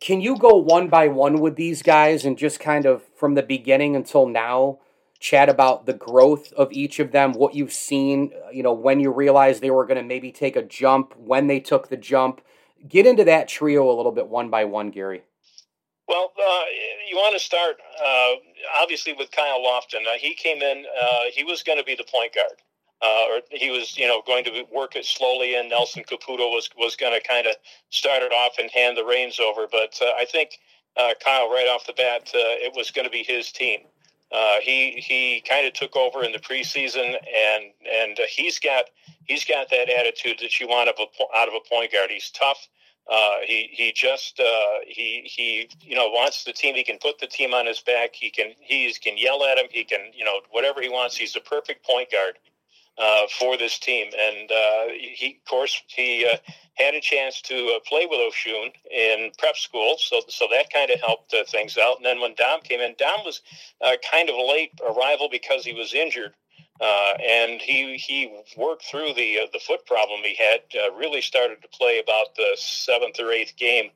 Can 0.00 0.22
you 0.22 0.38
go 0.38 0.56
one 0.56 0.88
by 0.88 1.08
one 1.08 1.40
with 1.40 1.56
these 1.56 1.82
guys 1.82 2.24
and 2.24 2.38
just 2.38 2.58
kind 2.58 2.86
of 2.86 3.02
from 3.16 3.34
the 3.34 3.42
beginning 3.42 3.94
until 3.94 4.26
now? 4.26 4.78
Chat 5.20 5.50
about 5.50 5.84
the 5.84 5.92
growth 5.92 6.50
of 6.54 6.72
each 6.72 6.98
of 6.98 7.12
them, 7.12 7.32
what 7.32 7.54
you've 7.54 7.74
seen, 7.74 8.32
uh, 8.46 8.50
you 8.50 8.62
know, 8.62 8.72
when 8.72 9.00
you 9.00 9.12
realized 9.12 9.62
they 9.62 9.70
were 9.70 9.86
going 9.86 9.98
to 9.98 10.02
maybe 10.02 10.32
take 10.32 10.56
a 10.56 10.62
jump, 10.62 11.14
when 11.16 11.46
they 11.46 11.60
took 11.60 11.88
the 11.88 11.96
jump. 11.96 12.40
Get 12.88 13.06
into 13.06 13.24
that 13.24 13.46
trio 13.46 13.90
a 13.90 13.94
little 13.94 14.12
bit 14.12 14.28
one 14.28 14.48
by 14.48 14.64
one, 14.64 14.90
Gary. 14.90 15.22
Well, 16.08 16.32
uh, 16.36 16.64
you 17.08 17.16
want 17.16 17.34
to 17.34 17.38
start 17.38 17.76
uh, 18.04 18.32
obviously 18.80 19.12
with 19.12 19.30
Kyle 19.30 19.60
Lofton. 19.60 20.06
Uh, 20.08 20.18
he 20.18 20.34
came 20.34 20.60
in; 20.62 20.84
uh, 21.00 21.24
he 21.32 21.44
was 21.44 21.62
going 21.62 21.78
to 21.78 21.84
be 21.84 21.94
the 21.94 22.06
point 22.10 22.34
guard, 22.34 22.58
uh, 23.00 23.30
or 23.30 23.40
he 23.52 23.70
was, 23.70 23.96
you 23.96 24.08
know, 24.08 24.20
going 24.26 24.42
to 24.44 24.64
work 24.72 24.96
it 24.96 25.04
slowly. 25.04 25.54
And 25.54 25.68
Nelson 25.68 26.02
Kaputo 26.02 26.50
was 26.50 26.68
was 26.76 26.96
going 26.96 27.12
to 27.12 27.24
kind 27.28 27.46
of 27.46 27.54
start 27.90 28.22
it 28.22 28.32
off 28.32 28.54
and 28.58 28.70
hand 28.70 28.96
the 28.96 29.04
reins 29.04 29.38
over. 29.38 29.68
But 29.70 30.00
I 30.02 30.24
think 30.24 30.58
Kyle, 30.96 31.48
right 31.48 31.68
off 31.68 31.86
the 31.86 31.92
bat, 31.92 32.30
it 32.34 32.74
was 32.74 32.90
going 32.90 33.06
to 33.06 33.12
be 33.12 33.22
his 33.22 33.52
team. 33.52 33.80
He 34.62 34.92
he 34.92 35.42
kind 35.46 35.66
of 35.66 35.72
took 35.72 35.96
over 35.96 36.24
in 36.24 36.32
the 36.32 36.38
preseason, 36.38 37.16
and 37.16 37.64
and 37.90 38.18
he's 38.28 38.58
got 38.58 38.84
he's 39.24 39.44
got 39.44 39.70
that 39.70 39.88
attitude 39.88 40.38
that 40.40 40.60
you 40.60 40.68
want 40.68 40.88
of 40.88 40.94
a, 40.98 41.36
out 41.36 41.48
of 41.48 41.54
a 41.54 41.68
point 41.68 41.92
guard. 41.92 42.10
He's 42.10 42.30
tough. 42.30 42.68
Uh, 43.10 43.38
he 43.44 43.68
he 43.72 43.92
just 43.92 44.38
uh, 44.38 44.78
he 44.86 45.22
he 45.24 45.68
you 45.80 45.96
know 45.96 46.08
wants 46.08 46.44
the 46.44 46.52
team. 46.52 46.76
He 46.76 46.84
can 46.84 46.98
put 46.98 47.18
the 47.18 47.26
team 47.26 47.54
on 47.54 47.66
his 47.66 47.80
back. 47.80 48.14
He 48.14 48.30
can 48.30 48.52
he 48.60 48.92
can 49.02 49.16
yell 49.18 49.44
at 49.44 49.58
him. 49.58 49.66
He 49.70 49.82
can 49.84 50.12
you 50.14 50.24
know 50.24 50.40
whatever 50.50 50.80
he 50.80 50.88
wants. 50.88 51.16
He's 51.16 51.32
the 51.32 51.40
perfect 51.40 51.84
point 51.84 52.12
guard 52.12 52.38
uh, 53.00 53.26
for 53.38 53.56
this 53.56 53.78
team. 53.78 54.06
And 54.06 54.50
uh, 54.50 54.92
he 54.98 55.40
of 55.42 55.50
course 55.50 55.82
he 55.86 56.26
uh, 56.30 56.36
had 56.74 56.94
a 56.94 57.00
chance 57.00 57.40
to 57.42 57.76
uh, 57.76 57.80
play 57.88 58.06
with 58.06 58.20
Osun 58.20 58.72
in 58.90 59.30
prep 59.38 59.56
school, 59.56 59.96
so 59.98 60.20
so 60.28 60.46
that 60.50 60.72
kind 60.72 60.90
of 60.90 61.00
helped 61.00 61.34
things 61.48 61.78
out. 61.78 61.96
And 61.96 62.04
then 62.04 62.20
when 62.20 62.34
Dom 62.34 62.60
came 62.60 62.80
in, 62.80 62.94
Dom 62.98 63.24
was 63.24 63.40
kind 64.10 64.28
of 64.28 64.36
a 64.36 64.46
late 64.46 64.72
arrival 64.88 65.28
because 65.30 65.64
he 65.64 65.72
was 65.72 65.94
injured. 65.94 66.34
Uh, 66.80 67.12
and 67.28 67.60
he 67.60 67.96
he 67.96 68.34
worked 68.56 68.84
through 68.84 69.12
the 69.12 69.40
uh, 69.40 69.46
the 69.52 69.58
foot 69.58 69.84
problem 69.84 70.20
he 70.24 70.34
had. 70.34 70.60
Uh, 70.74 70.90
really 70.94 71.20
started 71.20 71.60
to 71.60 71.68
play 71.68 71.98
about 71.98 72.34
the 72.36 72.56
seventh 72.56 73.20
or 73.20 73.30
eighth 73.30 73.54
game 73.56 73.90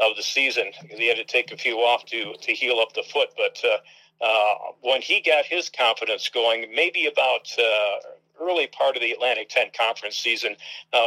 of 0.00 0.16
the 0.16 0.22
season 0.22 0.72
he 0.88 1.06
had 1.06 1.18
to 1.18 1.24
take 1.24 1.52
a 1.52 1.56
few 1.56 1.76
off 1.78 2.06
to 2.06 2.34
to 2.40 2.52
heal 2.52 2.78
up 2.80 2.94
the 2.94 3.02
foot. 3.02 3.28
But 3.36 3.62
uh, 3.62 4.24
uh, 4.24 4.54
when 4.80 5.02
he 5.02 5.20
got 5.20 5.44
his 5.44 5.68
confidence 5.68 6.30
going, 6.30 6.72
maybe 6.74 7.06
about 7.06 7.46
uh, 7.58 7.96
early 8.40 8.66
part 8.68 8.96
of 8.96 9.02
the 9.02 9.12
Atlantic 9.12 9.48
10 9.48 9.68
conference 9.78 10.16
season, 10.16 10.56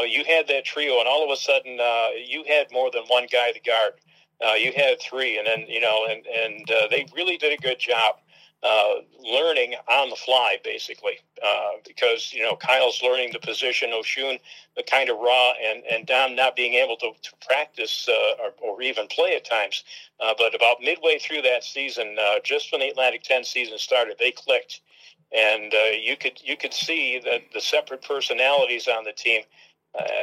you 0.07 0.23
had 0.25 0.47
that 0.47 0.65
trio, 0.65 0.99
and 0.99 1.07
all 1.07 1.23
of 1.23 1.31
a 1.31 1.37
sudden 1.37 1.79
you 2.25 2.43
had 2.47 2.67
more 2.71 2.91
than 2.91 3.03
one 3.07 3.27
guy 3.31 3.51
to 3.51 3.59
guard. 3.59 3.93
Uh, 4.43 4.53
you 4.53 4.73
had 4.75 4.99
three, 5.01 5.37
and 5.37 5.47
then 5.47 5.65
you 5.67 5.79
know, 5.79 6.05
and 6.09 6.25
and 6.25 6.69
uh, 6.69 6.87
they 6.89 7.05
really 7.15 7.37
did 7.37 7.57
a 7.57 7.61
good 7.61 7.79
job 7.79 8.15
uh, 8.63 8.95
learning 9.21 9.75
on 9.89 10.09
the 10.09 10.15
fly, 10.15 10.57
basically, 10.63 11.19
uh, 11.45 11.71
because 11.85 12.33
you 12.33 12.41
know 12.41 12.55
Kyle's 12.55 13.01
learning 13.03 13.31
the 13.31 13.39
position, 13.39 13.91
Osun 13.91 14.39
the 14.75 14.83
kind 14.83 15.09
of 15.09 15.17
raw, 15.19 15.51
and 15.63 15.83
and 15.89 16.05
Dom 16.07 16.35
not 16.35 16.55
being 16.55 16.73
able 16.73 16.97
to, 16.97 17.11
to 17.21 17.31
practice 17.45 18.09
uh, 18.09 18.43
or, 18.43 18.53
or, 18.61 18.81
even 18.81 19.07
play 19.07 19.35
at 19.35 19.45
times. 19.45 19.83
Uh, 20.19 20.33
but 20.37 20.55
about 20.55 20.77
midway 20.81 21.19
through 21.19 21.41
that 21.41 21.63
season, 21.63 22.15
uh, 22.19 22.39
just 22.43 22.71
when 22.71 22.81
the 22.81 22.87
Atlantic 22.87 23.23
10 23.23 23.43
season 23.43 23.77
started, 23.77 24.15
they 24.17 24.31
clicked, 24.31 24.81
and 25.35 25.73
uh, 25.73 25.91
you 25.99 26.15
could 26.17 26.39
you 26.43 26.57
could 26.57 26.73
see 26.73 27.19
that 27.23 27.41
the 27.53 27.61
separate 27.61 28.01
personalities 28.01 28.87
on 28.87 29.03
the 29.03 29.13
team. 29.13 29.43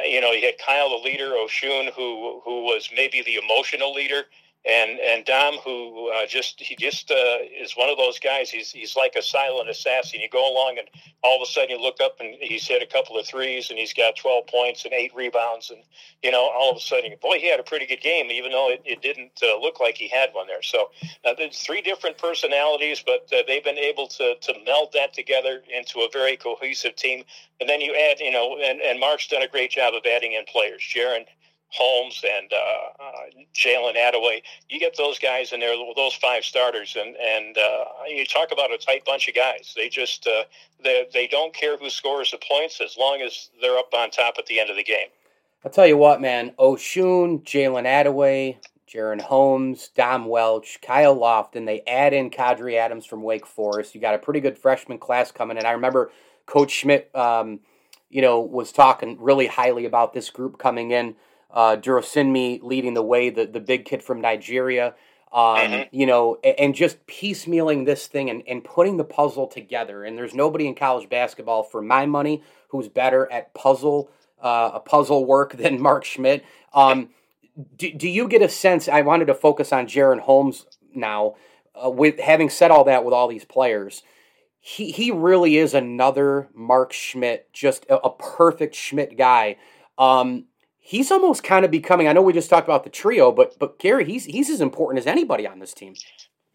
you 0.05 0.21
know, 0.21 0.33
you 0.33 0.45
had 0.47 0.59
Kyle, 0.65 0.91
the 0.91 0.97
leader, 0.97 1.31
Osun, 1.31 1.93
who 1.93 2.41
who 2.45 2.63
was 2.65 2.91
maybe 2.95 3.23
the 3.23 3.37
emotional 3.37 3.93
leader 3.93 4.25
and 4.67 5.01
and 5.01 5.25
Dom, 5.25 5.55
who 5.65 6.11
uh, 6.13 6.27
just 6.27 6.61
he 6.61 6.77
just 6.77 7.11
uh, 7.11 7.39
is 7.59 7.73
one 7.77 7.89
of 7.89 7.97
those 7.97 8.19
guys. 8.19 8.51
He's 8.51 8.71
he's 8.71 8.95
like 8.95 9.15
a 9.17 9.23
silent 9.23 9.71
assassin. 9.71 10.21
You 10.21 10.29
go 10.29 10.53
along, 10.53 10.77
and 10.79 10.87
all 11.23 11.37
of 11.37 11.43
a 11.43 11.51
sudden 11.51 11.71
you 11.71 11.81
look 11.81 12.01
up, 12.03 12.21
and 12.21 12.35
he's 12.41 12.67
hit 12.67 12.83
a 12.83 12.87
couple 12.87 13.19
of 13.19 13.27
threes, 13.27 13.71
and 13.71 13.79
he's 13.79 13.95
got 13.95 14.17
twelve 14.17 14.47
points 14.49 14.85
and 14.85 14.93
eight 14.93 15.15
rebounds, 15.15 15.71
and 15.71 15.83
you 16.23 16.31
know 16.31 16.51
all 16.55 16.71
of 16.71 16.77
a 16.77 16.81
sudden, 16.81 17.11
boy, 17.23 17.39
he 17.39 17.49
had 17.51 17.59
a 17.59 17.63
pretty 17.63 17.87
good 17.87 18.03
game, 18.03 18.31
even 18.31 18.53
though 18.53 18.71
it, 18.71 18.83
it 18.85 19.01
didn't 19.01 19.33
uh, 19.43 19.59
look 19.59 19.81
like 19.81 19.97
he 19.97 20.09
had 20.09 20.29
one 20.33 20.47
there. 20.47 20.63
So 20.63 20.91
uh, 21.25 21.33
there's 21.39 21.59
three 21.59 21.81
different 21.81 22.19
personalities, 22.19 23.03
but 23.05 23.29
uh, 23.33 23.43
they've 23.47 23.65
been 23.65 23.79
able 23.79 24.09
to 24.09 24.35
to 24.39 24.55
meld 24.67 24.93
that 24.93 25.15
together 25.15 25.63
into 25.75 26.01
a 26.01 26.09
very 26.13 26.37
cohesive 26.37 26.97
team. 26.97 27.25
And 27.61 27.69
then 27.69 27.81
you 27.81 27.95
add, 27.95 28.21
you 28.21 28.31
know, 28.31 28.59
and, 28.63 28.81
and 28.81 28.99
Mark's 28.99 29.29
done 29.29 29.43
a 29.43 29.49
great 29.49 29.71
job 29.71 29.93
of 29.95 30.03
adding 30.07 30.33
in 30.33 30.45
players. 30.47 30.81
Jaren 30.81 31.27
Holmes 31.73 32.23
and 32.25 32.53
uh, 32.53 33.03
uh, 33.05 33.43
Jalen 33.55 33.97
Adaway. 33.97 34.43
You 34.69 34.81
get 34.81 34.97
those 34.97 35.19
guys 35.19 35.53
in 35.53 35.61
there, 35.61 35.75
those 35.97 36.15
five 36.15 36.45
starters, 36.45 36.97
and 36.99 37.17
and 37.17 37.57
uh, 37.57 37.85
you 38.09 38.27
talk 38.27 38.53
about 38.53 38.73
a 38.73 38.79
tight 38.79 39.05
bunch 39.05 39.29
of 39.29 39.35
guys. 39.35 39.73
They 39.77 39.89
just 39.89 40.27
uh, 40.27 40.45
they 40.83 41.07
they 41.13 41.27
don't 41.27 41.55
care 41.55 41.77
who 41.77 41.91
scores 41.91 42.33
the 42.33 42.39
points 42.39 42.81
as 42.81 42.97
long 42.99 43.23
as 43.25 43.51
they're 43.61 43.79
up 43.79 43.93
on 43.95 44.11
top 44.11 44.35
at 44.39 44.47
the 44.47 44.61
end 44.61 44.71
of 44.71 44.77
the 44.77 44.85
game. 44.85 45.09
I'll 45.65 45.71
tell 45.71 45.87
you 45.87 45.97
what, 45.97 46.21
man. 46.21 46.53
Osun, 46.59 47.45
Jalen 47.45 47.85
Adaway, 47.85 48.57
Jaren 48.93 49.21
Holmes, 49.21 49.89
Dom 49.95 50.25
Welch, 50.25 50.79
Kyle 50.83 51.17
Lofton. 51.17 51.67
They 51.67 51.83
add 51.87 52.13
in 52.13 52.31
Quadry 52.31 52.79
Adams 52.79 53.07
from 53.07 53.23
Wake 53.23 53.47
Forest. 53.47 53.95
You 53.95 54.01
got 54.01 54.15
a 54.15 54.19
pretty 54.19 54.41
good 54.41 54.59
freshman 54.59 54.99
class 54.99 55.31
coming 55.31 55.59
in. 55.59 55.67
I 55.67 55.73
remember 55.73 56.11
Coach 56.47 56.73
Schmidt, 56.73 57.15
um, 57.15 57.61
you 58.09 58.23
know, 58.23 58.41
was 58.41 58.73
talking 58.73 59.19
really 59.21 59.47
highly 59.47 59.85
about 59.85 60.15
this 60.15 60.31
group 60.31 60.59
coming 60.59 60.91
in 60.91 61.15
uh, 61.53 61.77
Durosinmi 61.77 62.63
leading 62.63 62.95
the 62.95 63.03
way, 63.03 63.31
the, 63.31 63.47
the 63.47 63.61
big 63.61 63.85
kid 63.85 64.03
from 64.03 64.21
Nigeria. 64.21 64.95
Um, 65.33 65.59
mm-hmm. 65.59 65.97
You 65.97 66.07
know, 66.07 66.39
and 66.43 66.75
just 66.75 67.07
piecemealing 67.07 67.87
this 67.87 68.09
thing 68.09 68.31
and, 68.31 68.43
and 68.49 68.65
putting 68.65 68.97
the 68.97 69.05
puzzle 69.05 69.47
together. 69.47 70.03
And 70.03 70.19
there's 70.19 70.35
nobody 70.35 70.67
in 70.67 70.75
college 70.75 71.09
basketball, 71.09 71.63
for 71.63 71.81
my 71.81 72.05
money, 72.05 72.43
who's 72.71 72.89
better 72.89 73.31
at 73.31 73.55
puzzle 73.55 74.11
uh, 74.43 74.73
a 74.75 74.81
puzzle 74.81 75.25
work 75.25 75.53
than 75.57 75.81
Mark 75.81 76.05
Schmidt. 76.05 76.45
Um, 76.73 77.11
do, 77.77 77.93
do 77.93 78.09
you 78.09 78.29
get 78.29 78.43
a 78.43 78.49
sense? 78.49 78.89
I 78.89 79.03
wanted 79.03 79.27
to 79.27 79.35
focus 79.35 79.73
on 79.73 79.87
Jaren 79.87 80.21
Holmes 80.21 80.67
now. 80.95 81.37
Uh, 81.73 81.89
with 81.89 82.19
having 82.19 82.51
said 82.51 82.71
all 82.71 82.85
that, 82.85 83.05
with 83.05 83.15
all 83.15 83.29
these 83.29 83.45
players, 83.45 84.03
he 84.59 84.91
he 84.91 85.11
really 85.11 85.57
is 85.57 85.73
another 85.73 86.49
Mark 86.53 86.93
Schmidt, 86.93 87.51
just 87.53 87.85
a, 87.87 87.99
a 87.99 88.11
perfect 88.11 88.75
Schmidt 88.75 89.17
guy. 89.17 89.57
Um, 89.97 90.47
he's 90.91 91.13
almost 91.13 91.45
kind 91.45 91.65
of 91.65 91.71
becoming. 91.71 92.09
I 92.09 92.13
know 92.13 92.21
we 92.21 92.33
just 92.33 92.51
talked 92.51 92.67
about 92.67 92.83
the 92.83 92.91
trio, 92.91 93.31
but 93.31 93.57
but 93.59 93.79
Gary, 93.79 94.05
he's 94.05 94.25
he's 94.25 94.51
as 94.51 94.61
important 94.61 94.99
as 94.99 95.07
anybody 95.07 95.47
on 95.47 95.61
this 95.61 95.73
team. 95.73 95.95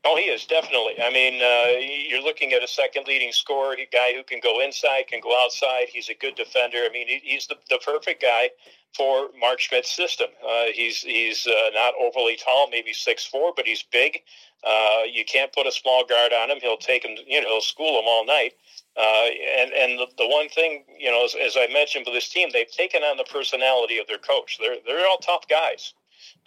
Oh, 0.07 0.15
he 0.15 0.25
is 0.25 0.45
definitely. 0.45 0.93
I 1.03 1.09
mean, 1.09 1.41
uh, 1.41 1.79
you're 1.79 2.21
looking 2.21 2.53
at 2.53 2.63
a 2.63 2.67
second 2.67 3.07
leading 3.07 3.31
scorer, 3.31 3.73
a 3.73 3.87
guy 3.91 4.13
who 4.13 4.23
can 4.23 4.39
go 4.39 4.61
inside, 4.61 5.07
can 5.07 5.19
go 5.19 5.35
outside. 5.43 5.87
He's 5.89 6.09
a 6.09 6.13
good 6.13 6.35
defender. 6.35 6.77
I 6.85 6.89
mean, 6.93 7.07
he's 7.23 7.47
the, 7.47 7.55
the 7.71 7.79
perfect 7.83 8.21
guy 8.21 8.51
for 8.95 9.29
Mark 9.39 9.59
Schmidt's 9.59 9.91
system. 9.91 10.27
Uh, 10.47 10.65
he's 10.73 10.99
he's 11.01 11.47
uh, 11.47 11.69
not 11.73 11.95
overly 11.99 12.37
tall, 12.37 12.69
maybe 12.69 12.93
six 12.93 13.25
four, 13.25 13.51
but 13.55 13.65
he's 13.65 13.81
big. 13.81 14.19
Uh, 14.63 15.01
you 15.11 15.25
can't 15.25 15.51
put 15.53 15.65
a 15.65 15.71
small 15.71 16.05
guard 16.05 16.31
on 16.33 16.51
him. 16.51 16.59
He'll 16.61 16.77
take 16.77 17.03
him. 17.03 17.17
You 17.25 17.41
know, 17.41 17.47
he'll 17.49 17.61
school 17.61 17.99
him 17.99 18.05
all 18.07 18.25
night. 18.27 18.53
Uh, 18.95 19.27
and 19.59 19.71
and 19.73 19.99
the, 19.99 20.05
the 20.19 20.27
one 20.27 20.49
thing 20.49 20.83
you 20.99 21.09
know, 21.09 21.25
as, 21.25 21.35
as 21.35 21.57
I 21.57 21.67
mentioned 21.73 22.05
with 22.05 22.13
this 22.13 22.29
team, 22.29 22.49
they've 22.53 22.71
taken 22.71 23.01
on 23.01 23.17
the 23.17 23.25
personality 23.25 23.97
of 23.97 24.05
their 24.05 24.19
coach. 24.19 24.59
They're 24.61 24.77
they're 24.85 25.07
all 25.07 25.17
tough 25.17 25.47
guys. 25.49 25.95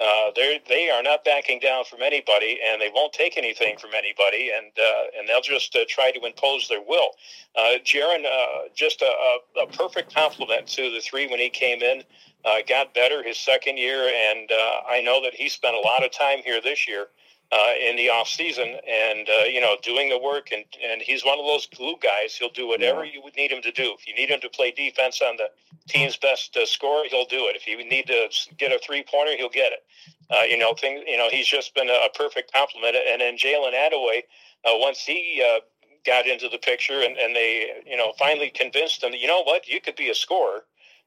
Uh, 0.01 0.31
they 0.35 0.91
are 0.91 1.03
not 1.03 1.25
backing 1.25 1.59
down 1.59 1.85
from 1.85 2.03
anybody, 2.03 2.61
and 2.65 2.81
they 2.81 2.91
won't 2.95 3.13
take 3.13 3.37
anything 3.37 3.77
from 3.79 3.91
anybody, 3.95 4.51
and 4.57 4.71
uh, 4.79 5.19
and 5.19 5.29
they'll 5.29 5.41
just 5.41 5.75
uh, 5.75 5.81
try 5.89 6.11
to 6.11 6.25
impose 6.25 6.69
their 6.69 6.81
will. 6.81 7.11
Uh, 7.57 7.79
Jaren, 7.85 8.25
uh, 8.25 8.69
just 8.75 9.03
a, 9.03 9.39
a, 9.61 9.67
perfect 9.67 10.15
compliment 10.15 10.67
to 10.69 10.91
the 10.91 11.01
three 11.01 11.27
when 11.27 11.41
he 11.41 11.49
came 11.49 11.83
in. 11.83 12.03
Uh, 12.45 12.59
got 12.69 12.95
better 12.95 13.23
his 13.23 13.37
second 13.37 13.77
year, 13.77 14.09
and 14.31 14.51
uh, 14.53 14.81
I 14.89 15.01
know 15.03 15.21
that 15.23 15.35
he 15.35 15.49
spent 15.49 15.75
a 15.75 15.81
lot 15.81 16.05
of 16.05 16.13
time 16.13 16.39
here 16.45 16.61
this 16.61 16.87
year 16.87 17.09
uh, 17.51 17.73
in 17.81 17.97
the 17.97 18.11
off 18.11 18.29
season, 18.29 18.77
and 18.87 19.29
uh, 19.29 19.45
you 19.45 19.61
know, 19.61 19.77
doing 19.83 20.09
the 20.11 20.19
work. 20.19 20.51
And, 20.53 20.65
and 20.85 21.01
he's 21.01 21.25
one 21.25 21.39
of 21.39 21.47
those 21.47 21.67
glue 21.67 21.97
guys. 22.03 22.35
He'll 22.35 22.51
do 22.51 22.69
whatever 22.69 23.05
yeah. 23.05 23.13
you 23.15 23.23
would 23.23 23.37
need 23.37 23.51
him 23.51 23.63
to 23.63 23.73
do. 23.73 23.95
If 23.99 24.07
you 24.07 24.15
need 24.15 24.29
him 24.29 24.41
to 24.41 24.51
play 24.51 24.71
defense 24.71 25.23
on 25.23 25.37
the 25.37 25.49
team's 25.89 26.17
best 26.17 26.57
uh, 26.57 26.67
score, 26.67 27.05
he'll 27.09 27.25
do 27.27 27.49
it. 27.49 27.57
If 27.57 27.67
you 27.67 27.79
need 27.89 28.07
to 28.09 28.29
get 28.59 28.73
a 28.73 28.79
three 28.79 29.03
pointer, 29.11 29.37
he'll 29.37 29.49
get 29.49 29.73
it. 29.73 29.85
Uh, 30.31 30.43
you 30.43 30.59
know, 30.59 30.75
thing. 30.75 31.03
You 31.07 31.17
know, 31.17 31.29
he's 31.31 31.47
just 31.47 31.75
been 31.75 31.89
a, 31.89 32.07
a 32.07 32.11
perfect 32.15 32.53
compliment. 32.53 32.97
And 32.97 33.21
then 33.23 33.39
Jalen 33.39 33.73
Adaway, 33.73 34.25
uh, 34.67 34.77
once 34.77 35.01
he 35.01 35.43
uh, 35.43 35.61
got 36.05 36.27
into 36.27 36.51
the 36.51 36.59
picture, 36.59 37.01
and, 37.01 37.17
and 37.17 37.35
they, 37.35 37.83
you 37.87 37.97
know, 37.97 38.13
finally 38.19 38.51
convinced 38.51 39.03
him 39.03 39.13
that 39.13 39.21
you 39.21 39.27
know 39.27 39.43
what, 39.45 39.67
you 39.67 39.81
could 39.81 39.97
be 39.97 40.11
a 40.11 40.15
scorer. 40.15 40.65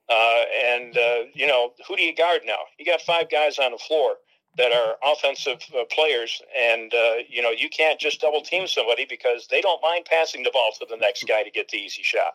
and 0.10 0.96
you 1.36 1.46
know, 1.46 1.74
who 1.88 1.96
do 1.96 2.02
you 2.02 2.16
guard 2.16 2.42
now? 2.46 2.66
You 2.80 2.86
got 2.86 3.02
five 3.02 3.30
guys 3.30 3.60
on 3.60 3.74
the 3.74 3.78
floor 3.78 4.16
that 4.58 4.72
are 4.74 4.96
offensive 5.14 5.60
uh, 5.74 5.84
players, 5.90 6.42
and 6.58 6.94
uh, 6.94 7.14
you 7.30 7.42
know 7.42 7.52
you 7.52 7.70
can't 7.70 8.00
just 8.00 8.22
double 8.22 8.42
team 8.42 8.68
somebody 8.68 9.06
because 9.10 9.48
they 9.50 9.62
don't 9.62 9.82
mind 9.82 10.06
passing 10.06 10.44
the 10.44 10.52
ball 10.52 10.72
to 10.80 10.86
the 10.90 10.98
next 10.98 11.26
guy 11.28 11.44
to 11.44 11.52
get 11.52 11.70
the 11.70 11.78
easy 11.78 12.04
shot. 12.04 12.34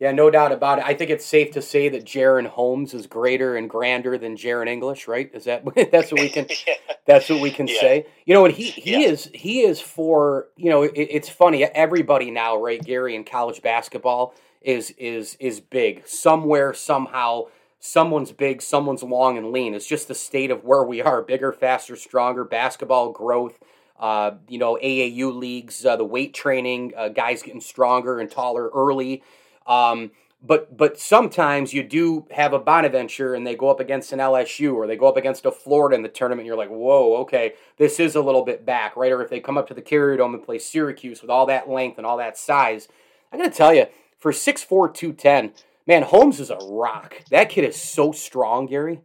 Yeah, 0.00 0.12
no 0.12 0.30
doubt 0.30 0.52
about 0.52 0.78
it. 0.78 0.84
I 0.86 0.94
think 0.94 1.10
it's 1.10 1.26
safe 1.26 1.50
to 1.52 1.62
say 1.62 1.88
that 1.88 2.04
Jaren 2.04 2.46
Holmes 2.46 2.94
is 2.94 3.08
greater 3.08 3.56
and 3.56 3.68
grander 3.68 4.16
than 4.16 4.36
Jaren 4.36 4.68
English, 4.68 5.08
right? 5.08 5.28
Is 5.34 5.44
that 5.44 5.64
that's 5.90 6.12
what 6.12 6.20
we 6.20 6.28
can 6.28 6.46
yeah. 6.66 6.74
that's 7.04 7.28
what 7.28 7.40
we 7.40 7.50
can 7.50 7.66
yeah. 7.66 7.80
say? 7.80 8.06
You 8.24 8.34
know, 8.34 8.44
and 8.44 8.54
he 8.54 8.70
he 8.70 8.92
yeah. 8.92 9.08
is 9.08 9.30
he 9.34 9.62
is 9.62 9.80
for 9.80 10.46
you 10.56 10.70
know 10.70 10.82
it, 10.82 10.92
it's 10.94 11.28
funny. 11.28 11.64
Everybody 11.64 12.30
now, 12.30 12.56
right? 12.56 12.82
Gary 12.82 13.16
in 13.16 13.24
college 13.24 13.60
basketball 13.60 14.34
is 14.62 14.92
is 14.92 15.36
is 15.40 15.60
big 15.60 16.06
somewhere 16.06 16.74
somehow 16.74 17.46
someone's 17.80 18.32
big, 18.32 18.62
someone's 18.62 19.02
long 19.02 19.38
and 19.38 19.52
lean. 19.52 19.74
It's 19.74 19.86
just 19.86 20.08
the 20.08 20.14
state 20.14 20.50
of 20.50 20.64
where 20.64 20.82
we 20.82 21.00
are 21.00 21.22
bigger, 21.22 21.52
faster, 21.52 21.96
stronger, 21.96 22.44
basketball 22.44 23.12
growth. 23.12 23.58
Uh, 23.98 24.32
you 24.48 24.58
know, 24.58 24.78
AAU 24.82 25.34
leagues, 25.34 25.84
uh, 25.84 25.96
the 25.96 26.04
weight 26.04 26.32
training, 26.32 26.92
uh, 26.96 27.08
guys 27.08 27.42
getting 27.42 27.60
stronger 27.60 28.20
and 28.20 28.30
taller 28.30 28.68
early. 28.68 29.22
Um, 29.66 30.12
but 30.40 30.76
but 30.76 31.00
sometimes 31.00 31.74
you 31.74 31.82
do 31.82 32.26
have 32.30 32.52
a 32.52 32.60
Bonaventure 32.60 33.34
and 33.34 33.44
they 33.44 33.56
go 33.56 33.70
up 33.70 33.80
against 33.80 34.12
an 34.12 34.20
LSU 34.20 34.72
or 34.74 34.86
they 34.86 34.96
go 34.96 35.08
up 35.08 35.16
against 35.16 35.44
a 35.46 35.50
Florida 35.50 35.96
in 35.96 36.02
the 36.02 36.08
tournament. 36.08 36.46
You're 36.46 36.56
like, 36.56 36.68
whoa, 36.68 37.16
okay, 37.22 37.54
this 37.76 37.98
is 37.98 38.14
a 38.14 38.20
little 38.20 38.44
bit 38.44 38.64
back, 38.64 38.96
right? 38.96 39.10
Or 39.10 39.20
if 39.20 39.30
they 39.30 39.40
come 39.40 39.58
up 39.58 39.66
to 39.68 39.74
the 39.74 39.82
Carrier 39.82 40.16
Dome 40.16 40.34
and 40.34 40.42
play 40.42 40.58
Syracuse 40.58 41.22
with 41.22 41.30
all 41.30 41.46
that 41.46 41.68
length 41.68 41.98
and 41.98 42.06
all 42.06 42.18
that 42.18 42.38
size, 42.38 42.86
I 43.32 43.36
got 43.36 43.44
to 43.44 43.50
tell 43.50 43.74
you, 43.74 43.86
for 44.16 44.32
6'4", 44.32 44.94
210, 44.94 45.52
man, 45.88 46.02
Holmes 46.02 46.38
is 46.38 46.50
a 46.50 46.56
rock. 46.56 47.16
That 47.30 47.48
kid 47.48 47.64
is 47.64 47.80
so 47.80 48.12
strong, 48.12 48.66
Gary. 48.66 49.00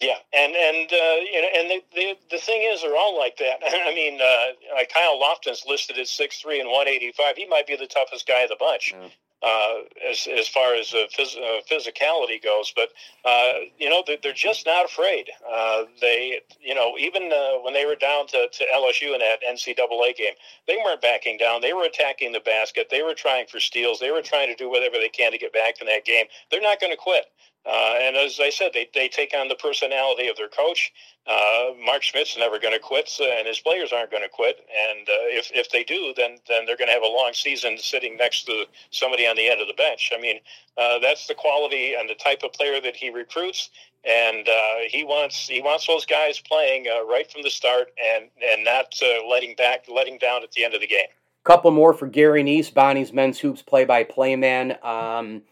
Yeah, 0.00 0.16
and 0.32 0.54
and 0.54 0.92
uh, 0.92 1.16
you 1.32 1.42
know, 1.42 1.48
and 1.56 1.70
the, 1.70 1.82
the 1.94 2.16
the 2.30 2.38
thing 2.38 2.62
is, 2.62 2.82
they're 2.82 2.96
all 2.96 3.18
like 3.18 3.36
that. 3.38 3.60
I 3.66 3.94
mean, 3.94 4.20
uh, 4.20 4.74
like 4.76 4.92
Kyle 4.92 5.20
Lofton's 5.20 5.64
listed 5.66 5.98
at 5.98 6.06
six 6.06 6.38
three 6.40 6.60
and 6.60 6.70
one 6.70 6.86
eighty 6.86 7.12
five. 7.12 7.36
He 7.36 7.46
might 7.46 7.66
be 7.66 7.76
the 7.76 7.86
toughest 7.86 8.28
guy 8.28 8.42
of 8.42 8.50
the 8.50 8.56
bunch. 8.60 8.94
Mm 8.94 9.10
uh, 9.42 9.74
as 10.08 10.28
as 10.38 10.48
far 10.48 10.74
as 10.74 10.94
uh, 10.94 11.06
phys- 11.16 11.36
uh, 11.36 11.62
physicality 11.70 12.42
goes. 12.42 12.72
But 12.74 12.90
uh, 13.24 13.52
you 13.78 13.90
know, 13.90 14.02
they're, 14.06 14.18
they're, 14.22 14.32
just 14.32 14.66
not 14.66 14.86
afraid. 14.86 15.28
Uh, 15.50 15.84
they, 16.00 16.40
you 16.60 16.74
know, 16.74 16.96
even 16.98 17.30
uh, 17.32 17.58
when 17.62 17.74
they 17.74 17.84
were 17.84 17.94
down 17.94 18.26
to, 18.28 18.48
to 18.50 18.64
LSU 18.74 19.12
in 19.12 19.20
that 19.20 19.38
NCAA 19.48 20.16
game, 20.16 20.34
they 20.66 20.76
weren't 20.84 21.00
backing 21.00 21.36
down. 21.36 21.60
They 21.60 21.72
were 21.72 21.84
attacking 21.84 22.32
the 22.32 22.40
basket. 22.40 22.88
They 22.90 23.02
were 23.02 23.14
trying 23.14 23.46
for 23.46 23.60
steals. 23.60 24.00
They 24.00 24.10
were 24.10 24.22
trying 24.22 24.48
to 24.48 24.54
do 24.54 24.70
whatever 24.70 24.96
they 24.96 25.08
can 25.08 25.32
to 25.32 25.38
get 25.38 25.52
back 25.52 25.80
in 25.80 25.86
that 25.86 26.04
game. 26.04 26.26
They're 26.50 26.62
not 26.62 26.80
going 26.80 26.92
to 26.92 26.96
quit. 26.96 27.26
Uh, 27.64 27.94
and 28.00 28.16
as 28.16 28.40
I 28.40 28.50
said, 28.50 28.72
they, 28.74 28.88
they 28.92 29.08
take 29.08 29.32
on 29.38 29.46
the 29.48 29.54
personality 29.54 30.28
of 30.28 30.36
their 30.36 30.48
coach. 30.48 30.92
Uh, 31.26 31.70
Mark 31.84 32.02
Schmidt's 32.02 32.36
never 32.36 32.58
going 32.58 32.74
to 32.74 32.80
quit, 32.80 33.08
and 33.22 33.46
his 33.46 33.60
players 33.60 33.92
aren't 33.92 34.10
going 34.10 34.24
to 34.24 34.28
quit. 34.28 34.56
And 34.58 35.08
uh, 35.08 35.30
if, 35.30 35.50
if 35.54 35.70
they 35.70 35.84
do, 35.84 36.12
then 36.16 36.38
then 36.48 36.66
they're 36.66 36.76
going 36.76 36.88
to 36.88 36.94
have 36.94 37.04
a 37.04 37.06
long 37.06 37.30
season 37.32 37.78
sitting 37.78 38.16
next 38.16 38.44
to 38.46 38.64
somebody 38.90 39.28
on 39.28 39.36
the 39.36 39.48
end 39.48 39.60
of 39.60 39.68
the 39.68 39.74
bench. 39.74 40.10
I 40.12 40.20
mean, 40.20 40.40
uh, 40.76 40.98
that's 40.98 41.28
the 41.28 41.34
quality 41.34 41.94
and 41.94 42.08
the 42.08 42.16
type 42.16 42.42
of 42.42 42.52
player 42.52 42.80
that 42.80 42.96
he 42.96 43.10
recruits. 43.10 43.70
and 44.04 44.48
uh, 44.48 44.78
he 44.88 45.04
wants 45.04 45.48
he 45.48 45.60
wants 45.60 45.86
those 45.86 46.04
guys 46.06 46.40
playing 46.40 46.86
uh, 46.88 47.04
right 47.06 47.30
from 47.30 47.42
the 47.42 47.50
start 47.50 47.88
and 48.02 48.28
and 48.42 48.64
not 48.64 48.92
letting 49.28 49.54
back 49.56 49.84
letting 49.88 50.18
down 50.18 50.42
at 50.42 50.50
the 50.52 50.64
end 50.64 50.74
of 50.74 50.80
the 50.80 50.86
game. 50.86 51.06
Couple 51.44 51.70
more 51.70 51.92
for 51.92 52.06
Gary 52.06 52.42
Neese, 52.44 52.72
Bonnie's 52.72 53.12
men's 53.12 53.40
hoops 53.40 53.62
play-by-play 53.62 54.36
man. 54.36 54.78
Um, 54.82 55.42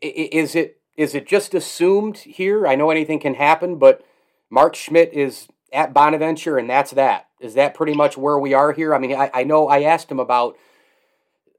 is 0.00 0.56
it 0.56 0.80
is 0.96 1.14
it 1.14 1.26
just 1.26 1.54
assumed 1.54 2.18
here? 2.18 2.66
I 2.66 2.74
know 2.74 2.90
anything 2.90 3.20
can 3.20 3.34
happen, 3.34 3.76
but 3.76 4.04
Mark 4.50 4.74
Schmidt 4.74 5.12
is 5.12 5.48
at 5.72 5.94
Bonaventure, 5.94 6.58
and 6.58 6.68
that's 6.68 6.90
that. 6.92 7.28
Is 7.40 7.54
that 7.54 7.74
pretty 7.74 7.94
much 7.94 8.16
where 8.16 8.38
we 8.38 8.54
are 8.54 8.72
here? 8.72 8.94
I 8.94 8.98
mean, 8.98 9.14
I, 9.14 9.30
I 9.32 9.44
know 9.44 9.68
I 9.68 9.82
asked 9.82 10.10
him 10.10 10.20
about 10.20 10.56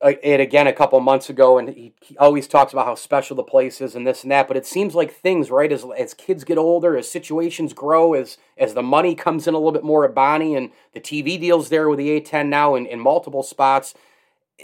uh, 0.03 0.13
it 0.21 0.39
again 0.39 0.67
a 0.67 0.73
couple 0.73 0.99
months 0.99 1.29
ago, 1.29 1.57
and 1.57 1.69
he, 1.69 1.93
he, 2.01 2.17
always 2.17 2.47
talks 2.47 2.73
about 2.73 2.85
how 2.85 2.93
special 2.93 3.35
the 3.35 3.43
place 3.43 3.81
is 3.81 3.95
and 3.95 4.05
this 4.05 4.23
and 4.23 4.31
that. 4.31 4.47
But 4.47 4.57
it 4.57 4.65
seems 4.65 4.93
like 4.93 5.13
things, 5.13 5.49
right, 5.49 5.71
as 5.71 5.85
as 5.97 6.13
kids 6.13 6.43
get 6.43 6.57
older, 6.57 6.97
as 6.97 7.09
situations 7.09 7.73
grow, 7.73 8.13
as 8.13 8.37
as 8.57 8.73
the 8.73 8.83
money 8.83 9.15
comes 9.15 9.47
in 9.47 9.53
a 9.53 9.57
little 9.57 9.71
bit 9.71 9.83
more 9.83 10.05
at 10.05 10.13
Bonnie, 10.13 10.55
and 10.55 10.71
the 10.93 10.99
TV 10.99 11.39
deals 11.39 11.69
there 11.69 11.89
with 11.89 11.99
the 11.99 12.19
A10 12.19 12.47
now 12.47 12.75
in, 12.75 12.85
in 12.85 12.99
multiple 12.99 13.43
spots. 13.43 13.95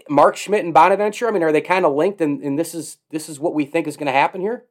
Mark 0.10 0.38
Schmidt 0.38 0.63
and 0.63 0.74
Bonaventure, 0.74 1.27
I 1.27 1.31
mean, 1.31 1.43
are 1.43 1.51
they 1.51 1.62
kind 1.62 1.86
of 1.86 1.93
linked? 1.93 2.22
And, 2.22 2.41
and 2.43 2.58
this 2.58 2.74
is 2.74 2.98
this 3.10 3.29
is 3.29 3.39
what 3.39 3.53
we 3.53 3.65
think 3.65 3.88
is 3.88 3.98
going 3.98 4.08
to 4.08 4.12
happen 4.12 4.41
here. 4.41 4.65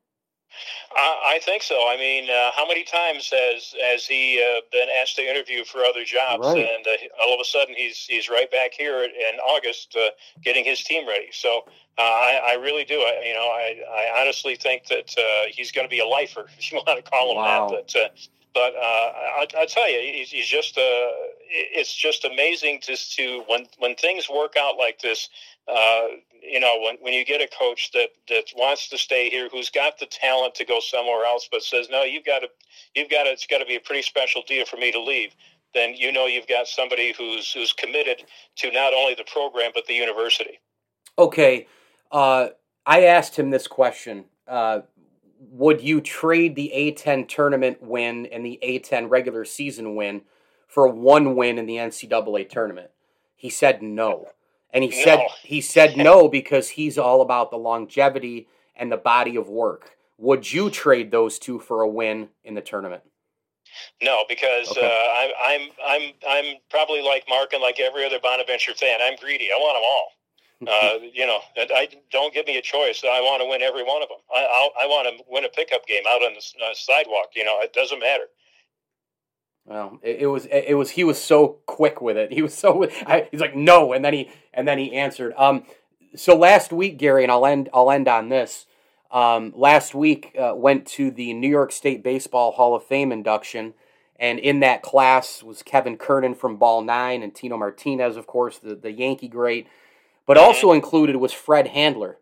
I 1.38 1.40
think 1.40 1.62
so. 1.62 1.76
I 1.88 1.96
mean, 1.96 2.28
uh, 2.28 2.50
how 2.56 2.66
many 2.66 2.82
times 2.82 3.30
has 3.30 3.74
has 3.80 4.06
he 4.06 4.42
uh, 4.42 4.60
been 4.72 4.88
asked 5.00 5.14
to 5.16 5.22
interview 5.22 5.64
for 5.64 5.84
other 5.84 6.04
jobs, 6.04 6.44
right. 6.46 6.58
and 6.58 6.86
uh, 6.86 7.22
all 7.22 7.32
of 7.32 7.40
a 7.40 7.44
sudden 7.44 7.74
he's 7.76 7.98
he's 7.98 8.28
right 8.28 8.50
back 8.50 8.72
here 8.72 9.04
in 9.04 9.38
August 9.38 9.96
uh, 9.96 10.10
getting 10.42 10.64
his 10.64 10.82
team 10.82 11.06
ready. 11.06 11.28
So 11.30 11.64
uh, 11.96 12.02
I, 12.02 12.40
I, 12.44 12.52
really 12.54 12.84
do. 12.84 12.94
I, 12.94 13.22
you 13.24 13.34
know, 13.34 13.48
I, 13.48 13.76
I 13.88 14.20
honestly 14.20 14.56
think 14.56 14.86
that 14.86 15.14
uh, 15.16 15.50
he's 15.50 15.70
going 15.70 15.86
to 15.86 15.90
be 15.90 16.00
a 16.00 16.06
lifer, 16.06 16.46
if 16.58 16.72
you 16.72 16.82
want 16.84 17.04
to 17.04 17.08
call 17.08 17.30
him 17.30 17.36
wow. 17.36 17.68
that. 17.68 17.92
But 17.92 18.28
but 18.54 18.74
I, 18.76 19.46
I 19.56 19.66
tell 19.66 19.90
you, 19.90 20.00
he's, 20.00 20.30
he's 20.30 20.46
just 20.46 20.74
it's 20.76 21.94
just 21.94 22.24
amazing 22.24 22.80
to 22.82 22.96
to 22.96 23.42
when 23.46 23.66
when 23.78 23.94
things 23.94 24.28
work 24.28 24.54
out 24.56 24.76
like 24.76 25.00
this 25.00 25.28
uh, 25.68 26.06
you 26.42 26.60
know, 26.60 26.78
when, 26.82 26.96
when 27.00 27.12
you 27.12 27.24
get 27.24 27.42
a 27.42 27.48
coach 27.48 27.90
that, 27.92 28.08
that 28.28 28.44
wants 28.56 28.88
to 28.88 28.96
stay 28.96 29.28
here, 29.28 29.48
who's 29.50 29.68
got 29.68 29.98
the 29.98 30.06
talent 30.06 30.54
to 30.54 30.64
go 30.64 30.80
somewhere 30.80 31.24
else, 31.26 31.48
but 31.50 31.62
says, 31.62 31.88
no, 31.90 32.04
you've 32.04 32.24
got 32.24 32.40
to, 32.40 32.48
you've 32.94 33.10
got 33.10 33.24
to, 33.24 33.30
it's 33.30 33.46
got 33.46 33.58
to 33.58 33.66
be 33.66 33.76
a 33.76 33.80
pretty 33.80 34.02
special 34.02 34.42
deal 34.46 34.64
for 34.64 34.76
me 34.76 34.90
to 34.92 35.00
leave. 35.00 35.34
Then 35.74 35.94
you 35.94 36.10
know 36.10 36.26
you've 36.26 36.46
got 36.46 36.66
somebody 36.66 37.12
who's 37.16 37.52
who's 37.52 37.74
committed 37.74 38.24
to 38.56 38.72
not 38.72 38.94
only 38.94 39.14
the 39.14 39.24
program 39.24 39.70
but 39.74 39.86
the 39.86 39.92
university. 39.92 40.60
Okay, 41.18 41.66
uh, 42.10 42.48
I 42.86 43.04
asked 43.04 43.38
him 43.38 43.50
this 43.50 43.66
question: 43.66 44.24
uh, 44.46 44.80
Would 45.40 45.80
you 45.80 46.00
trade 46.00 46.56
the 46.56 46.72
A10 46.74 47.28
tournament 47.28 47.82
win 47.82 48.26
and 48.26 48.44
the 48.44 48.58
A10 48.62 49.08
regular 49.08 49.44
season 49.44 49.94
win 49.94 50.22
for 50.66 50.88
one 50.88 51.36
win 51.36 51.58
in 51.58 51.66
the 51.66 51.76
NCAA 51.76 52.48
tournament? 52.48 52.90
He 53.36 53.50
said 53.50 53.82
no. 53.82 54.28
And 54.72 54.84
he 54.84 54.90
no. 54.90 55.04
said 55.04 55.20
he 55.42 55.60
said 55.60 55.96
no 55.96 56.28
because 56.28 56.70
he's 56.70 56.98
all 56.98 57.22
about 57.22 57.50
the 57.50 57.56
longevity 57.56 58.48
and 58.76 58.92
the 58.92 58.96
body 58.96 59.36
of 59.36 59.48
work. 59.48 59.96
Would 60.18 60.52
you 60.52 60.68
trade 60.68 61.10
those 61.10 61.38
two 61.38 61.58
for 61.58 61.82
a 61.82 61.88
win 61.88 62.28
in 62.44 62.54
the 62.54 62.60
tournament? 62.60 63.02
No, 64.02 64.24
because 64.28 64.70
okay. 64.72 64.84
uh, 64.84 64.88
I, 64.88 65.32
I'm 65.44 65.70
I'm 65.86 66.12
I'm 66.28 66.54
probably 66.70 67.02
like 67.02 67.24
Mark 67.28 67.52
and 67.52 67.62
like 67.62 67.80
every 67.80 68.04
other 68.04 68.18
Bonaventure 68.20 68.74
fan. 68.74 69.00
I'm 69.02 69.16
greedy. 69.16 69.48
I 69.54 69.56
want 69.58 69.76
them 69.76 69.84
all. 69.86 70.17
Uh, 70.66 70.98
you 71.14 71.24
know, 71.24 71.38
I 71.56 71.88
don't 72.10 72.34
give 72.34 72.46
me 72.46 72.58
a 72.58 72.62
choice. 72.62 73.04
I 73.04 73.20
want 73.20 73.42
to 73.42 73.48
win 73.48 73.62
every 73.62 73.84
one 73.84 74.02
of 74.02 74.08
them. 74.08 74.18
I 74.34 74.40
I, 74.40 74.84
I 74.84 74.86
want 74.86 75.16
to 75.16 75.24
win 75.28 75.44
a 75.44 75.48
pickup 75.48 75.86
game 75.86 76.02
out 76.08 76.22
on 76.22 76.34
the 76.34 76.64
uh, 76.64 76.74
sidewalk. 76.74 77.30
You 77.36 77.44
know, 77.44 77.60
it 77.60 77.72
doesn't 77.72 78.00
matter. 78.00 78.24
Well, 79.68 80.00
it, 80.02 80.22
it, 80.22 80.26
was 80.26 80.46
it 80.46 80.76
was 80.76 80.90
he 80.90 81.04
was 81.04 81.22
so 81.22 81.58
quick 81.66 82.00
with 82.00 82.16
it. 82.16 82.32
He 82.32 82.42
was 82.42 82.54
so 82.54 82.88
I, 83.06 83.28
he's 83.30 83.40
like 83.40 83.54
no, 83.54 83.92
and 83.92 84.04
then 84.04 84.14
he 84.14 84.30
and 84.52 84.66
then 84.66 84.78
he 84.78 84.94
answered. 84.94 85.32
Um, 85.36 85.64
so 86.16 86.34
last 86.34 86.72
week, 86.72 86.98
Gary, 86.98 87.22
and 87.22 87.30
I'll 87.30 87.46
end 87.46 87.68
I'll 87.72 87.90
end 87.90 88.08
on 88.08 88.28
this. 88.28 88.66
Um, 89.10 89.52
last 89.54 89.94
week 89.94 90.34
uh, 90.38 90.54
went 90.56 90.86
to 90.86 91.10
the 91.10 91.34
New 91.34 91.48
York 91.48 91.70
State 91.70 92.02
Baseball 92.02 92.52
Hall 92.52 92.74
of 92.74 92.84
Fame 92.84 93.12
induction, 93.12 93.74
and 94.16 94.38
in 94.38 94.60
that 94.60 94.82
class 94.82 95.42
was 95.42 95.62
Kevin 95.62 95.98
Kernan 95.98 96.34
from 96.34 96.56
Ball 96.56 96.82
Nine 96.82 97.22
and 97.22 97.34
Tino 97.34 97.56
Martinez, 97.56 98.16
of 98.16 98.26
course, 98.26 98.58
the 98.58 98.74
the 98.74 98.90
Yankee 98.90 99.28
great. 99.28 99.68
But 100.28 100.36
also 100.36 100.72
included 100.72 101.16
was 101.16 101.32
Fred 101.32 101.68
Handler, 101.68 102.18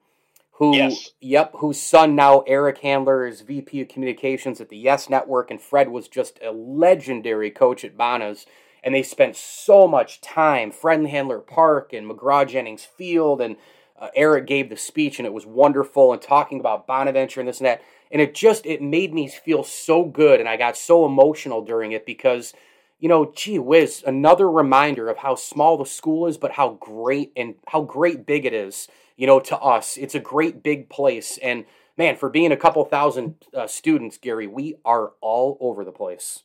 who 0.52 0.76
yes. 0.76 1.10
yep, 1.20 1.50
whose 1.56 1.82
son 1.82 2.14
now 2.14 2.44
Eric 2.46 2.78
Handler 2.78 3.26
is 3.26 3.40
VP 3.40 3.80
of 3.80 3.88
Communications 3.88 4.60
at 4.60 4.68
the 4.68 4.76
Yes 4.76 5.10
Network, 5.10 5.50
and 5.50 5.60
Fred 5.60 5.88
was 5.88 6.06
just 6.06 6.38
a 6.40 6.52
legendary 6.52 7.50
coach 7.50 7.84
at 7.84 7.96
Bonas. 7.96 8.46
And 8.84 8.94
they 8.94 9.02
spent 9.02 9.34
so 9.34 9.88
much 9.88 10.20
time, 10.20 10.70
Fred 10.70 11.04
Handler 11.06 11.40
Park 11.40 11.92
and 11.92 12.08
McGraw 12.08 12.46
Jennings 12.46 12.84
Field, 12.84 13.40
and 13.40 13.56
uh, 13.98 14.10
Eric 14.14 14.46
gave 14.46 14.70
the 14.70 14.76
speech, 14.76 15.18
and 15.18 15.26
it 15.26 15.32
was 15.32 15.44
wonderful, 15.44 16.12
and 16.12 16.22
talking 16.22 16.60
about 16.60 16.86
Bonaventure 16.86 17.40
and 17.40 17.48
this 17.48 17.58
and 17.58 17.66
that. 17.66 17.82
And 18.12 18.22
it 18.22 18.36
just 18.36 18.66
it 18.66 18.80
made 18.80 19.12
me 19.12 19.26
feel 19.26 19.64
so 19.64 20.04
good, 20.04 20.38
and 20.38 20.48
I 20.48 20.56
got 20.56 20.76
so 20.76 21.06
emotional 21.06 21.60
during 21.60 21.90
it 21.90 22.06
because, 22.06 22.54
you 22.98 23.09
know, 23.09 23.32
gee 23.35 23.59
whiz, 23.59 24.02
another 24.06 24.50
reminder 24.50 25.09
of 25.09 25.18
how 25.18 25.35
small 25.35 25.76
the 25.76 25.87
school 25.87 26.26
is, 26.26 26.37
but 26.37 26.52
how 26.52 26.70
great 26.80 27.32
and 27.37 27.54
how 27.68 27.82
great 27.82 28.26
big 28.26 28.44
it 28.44 28.54
is 28.54 28.88
you 29.16 29.26
know, 29.26 29.40
to 29.40 29.59
us. 29.59 29.96
It's 29.96 30.14
a 30.14 30.20
great 30.20 30.62
big 30.62 30.88
place. 30.88 31.38
And 31.42 31.64
man, 31.96 32.16
for 32.16 32.28
being 32.28 32.52
a 32.52 32.56
couple 32.56 32.85
thousand 32.85 33.37
uh, 33.54 33.66
students, 33.66 34.18
Gary, 34.18 34.46
we 34.46 34.76
are 34.85 35.12
all 35.20 35.56
over 35.61 35.85
the 35.85 35.92
place. 35.92 36.42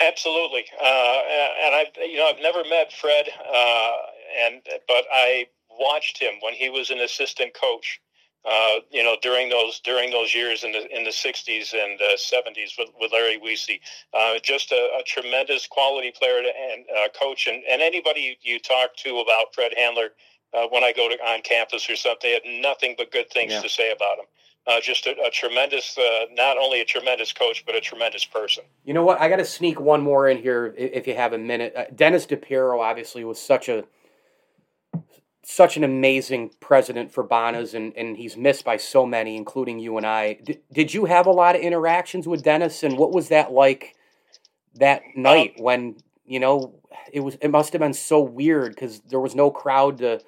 Absolutely, 0.00 0.64
uh, 0.82 1.20
and 1.64 1.74
I've 1.74 1.88
you 1.98 2.16
know 2.16 2.26
I've 2.26 2.40
never 2.40 2.62
met 2.68 2.92
Fred, 2.92 3.26
uh, 3.28 3.92
and 4.46 4.62
but 4.88 5.04
I 5.12 5.46
watched 5.78 6.20
him 6.20 6.34
when 6.40 6.54
he 6.54 6.70
was 6.70 6.90
an 6.90 7.00
assistant 7.00 7.52
coach. 7.60 8.00
Uh, 8.42 8.80
you 8.90 9.02
know, 9.02 9.16
during 9.20 9.50
those 9.50 9.80
during 9.80 10.10
those 10.10 10.34
years 10.34 10.64
in 10.64 10.72
the 10.72 10.96
in 10.96 11.04
the 11.04 11.10
'60s 11.10 11.74
and 11.74 12.00
'70s 12.00 12.78
with, 12.78 12.88
with 12.98 13.12
Larry 13.12 13.38
Weise, 13.38 13.78
uh, 14.14 14.38
just 14.42 14.72
a, 14.72 14.88
a, 14.98 15.02
tremendous 15.04 15.66
quality 15.66 16.10
player 16.10 16.38
and 16.38 16.86
uh, 16.88 17.08
coach, 17.10 17.46
and, 17.46 17.62
and 17.68 17.82
anybody 17.82 18.38
you 18.40 18.58
talk 18.58 18.96
to 18.96 19.18
about 19.18 19.54
Fred 19.54 19.72
Handler, 19.76 20.08
uh, 20.52 20.66
when 20.68 20.84
I 20.84 20.92
go 20.92 21.08
to 21.08 21.14
on 21.24 21.42
campus 21.42 21.88
or 21.88 21.96
something. 21.96 22.18
They 22.22 22.32
had 22.32 22.62
nothing 22.62 22.94
but 22.96 23.12
good 23.12 23.30
things 23.30 23.52
yeah. 23.52 23.60
to 23.60 23.68
say 23.68 23.92
about 23.92 24.18
him. 24.18 24.24
Uh, 24.66 24.80
just 24.80 25.06
a, 25.06 25.14
a 25.26 25.30
tremendous, 25.30 25.96
uh, 25.96 26.26
not 26.32 26.58
only 26.58 26.80
a 26.80 26.84
tremendous 26.84 27.32
coach, 27.32 27.64
but 27.64 27.74
a 27.74 27.80
tremendous 27.80 28.24
person. 28.24 28.64
You 28.84 28.92
know 28.94 29.02
what? 29.02 29.20
I 29.20 29.28
got 29.28 29.36
to 29.36 29.44
sneak 29.44 29.80
one 29.80 30.02
more 30.02 30.28
in 30.28 30.38
here 30.38 30.74
if 30.76 31.06
you 31.06 31.14
have 31.14 31.32
a 31.32 31.38
minute. 31.38 31.72
Uh, 31.74 31.84
Dennis 31.94 32.26
DePerro 32.26 32.80
obviously 32.80 33.24
was 33.24 33.40
such 33.40 33.68
a 33.68 33.84
such 35.50 35.76
an 35.76 35.84
amazing 35.84 36.50
president 36.60 37.12
for 37.12 37.22
Bonas, 37.22 37.74
and, 37.74 37.96
and 37.96 38.16
he's 38.16 38.36
missed 38.36 38.64
by 38.64 38.76
so 38.76 39.04
many, 39.04 39.36
including 39.36 39.78
you 39.78 39.96
and 39.96 40.06
I. 40.06 40.34
D- 40.34 40.60
did 40.72 40.94
you 40.94 41.06
have 41.06 41.26
a 41.26 41.32
lot 41.32 41.56
of 41.56 41.62
interactions 41.62 42.28
with 42.28 42.42
Dennis, 42.42 42.82
and 42.82 42.96
what 42.96 43.12
was 43.12 43.28
that 43.28 43.52
like 43.52 43.96
that 44.74 45.02
night 45.16 45.54
when 45.58 45.96
you 46.24 46.40
know 46.40 46.74
it 47.12 47.20
was? 47.20 47.36
It 47.40 47.50
must 47.50 47.72
have 47.72 47.80
been 47.80 47.94
so 47.94 48.20
weird 48.20 48.74
because 48.74 49.00
there 49.00 49.20
was 49.20 49.34
no 49.34 49.50
crowd 49.50 49.98
to 49.98 50.20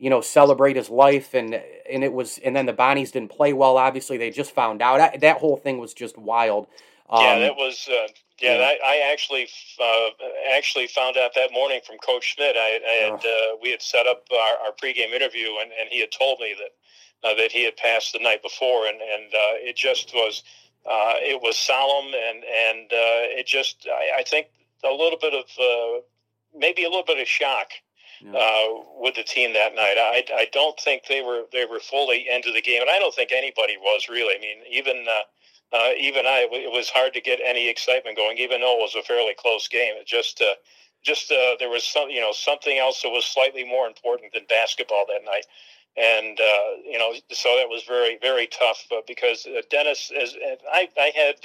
you 0.00 0.08
know, 0.08 0.22
celebrate 0.22 0.76
his 0.76 0.88
life, 0.88 1.34
and 1.34 1.54
and 1.54 2.02
it 2.02 2.12
was, 2.12 2.38
and 2.38 2.56
then 2.56 2.64
the 2.64 2.72
Bonnies 2.72 3.12
didn't 3.12 3.30
play 3.30 3.52
well. 3.52 3.76
Obviously, 3.76 4.16
they 4.16 4.30
just 4.30 4.52
found 4.52 4.80
out. 4.80 4.98
I, 4.98 5.16
that 5.18 5.36
whole 5.36 5.58
thing 5.58 5.78
was 5.78 5.92
just 5.92 6.16
wild. 6.16 6.66
Um, 7.10 7.22
yeah, 7.22 7.38
that 7.40 7.56
was. 7.56 7.86
Uh, 7.86 8.08
yeah, 8.40 8.58
yeah. 8.58 8.64
I, 8.64 8.78
I, 8.84 9.12
actually 9.12 9.48
uh, 9.80 10.08
actually 10.56 10.86
found 10.86 11.16
out 11.16 11.32
that 11.34 11.52
morning 11.52 11.80
from 11.86 11.98
Coach 11.98 12.34
Schmidt. 12.34 12.56
I, 12.56 12.80
I 12.86 13.10
had 13.10 13.24
uh, 13.24 13.56
we 13.62 13.70
had 13.70 13.82
set 13.82 14.06
up 14.06 14.24
our, 14.32 14.66
our 14.66 14.72
pregame 14.72 15.12
interview, 15.12 15.48
and, 15.60 15.70
and 15.78 15.88
he 15.90 16.00
had 16.00 16.10
told 16.10 16.40
me 16.40 16.54
that 16.58 17.28
uh, 17.28 17.34
that 17.34 17.52
he 17.52 17.64
had 17.64 17.76
passed 17.76 18.12
the 18.12 18.18
night 18.18 18.42
before, 18.42 18.86
and 18.86 18.96
and 19.00 19.34
uh, 19.34 19.56
it 19.60 19.76
just 19.76 20.12
was 20.14 20.42
uh, 20.86 21.14
it 21.16 21.40
was 21.40 21.56
solemn, 21.56 22.12
and 22.14 22.44
and 22.44 22.88
it 22.90 23.46
just 23.46 23.86
I, 23.86 24.20
I, 24.20 24.22
think 24.22 24.48
a 24.84 24.92
little 24.92 25.18
bit 25.20 25.34
of 25.34 26.02
maybe 26.56 26.84
a 26.84 26.88
little 26.88 27.04
bit 27.04 27.18
of 27.18 27.28
shock 27.28 27.68
yeah. 28.22 28.32
uh, 28.32 28.82
with 28.98 29.14
the 29.14 29.22
team 29.22 29.52
that 29.54 29.74
night. 29.74 29.96
I, 29.98 30.24
I 30.34 30.46
don't 30.52 30.78
think 30.80 31.04
they 31.08 31.22
were 31.22 31.44
they 31.52 31.64
were 31.64 31.80
fully 31.80 32.26
into 32.28 32.52
the 32.52 32.62
game, 32.62 32.80
and 32.80 32.90
I 32.90 32.98
don't 32.98 33.14
think 33.14 33.32
anybody 33.32 33.76
was 33.76 34.08
really. 34.08 34.34
I 34.34 34.40
mean, 34.40 34.58
even 34.70 35.06
uh, 35.72 35.90
even 35.98 36.26
I, 36.26 36.48
it 36.50 36.72
was 36.72 36.90
hard 36.90 37.14
to 37.14 37.20
get 37.20 37.40
any 37.44 37.68
excitement 37.68 38.16
going, 38.16 38.38
even 38.38 38.60
though 38.60 38.76
it 38.78 38.82
was 38.82 38.94
a 38.96 39.02
fairly 39.02 39.34
close 39.38 39.68
game. 39.68 39.94
It 39.96 40.06
just 40.06 40.40
uh, 40.40 40.54
just 41.02 41.30
uh, 41.30 41.56
there 41.58 41.70
was 41.70 41.84
some 41.84 42.10
you 42.10 42.20
know 42.20 42.32
something 42.32 42.78
else 42.78 43.02
that 43.02 43.10
was 43.10 43.24
slightly 43.24 43.64
more 43.64 43.86
important 43.86 44.32
than 44.32 44.44
basketball 44.48 45.06
that 45.08 45.24
night. 45.24 45.46
And 45.96 46.40
uh, 46.40 46.82
you 46.84 46.98
know, 46.98 47.12
so 47.30 47.56
that 47.56 47.68
was 47.68 47.84
very, 47.86 48.18
very 48.20 48.46
tough 48.46 48.84
uh, 48.92 49.00
because 49.06 49.46
uh, 49.46 49.62
Dennis, 49.70 50.12
as 50.20 50.34
I, 50.72 50.88
I 50.98 51.12
had 51.14 51.36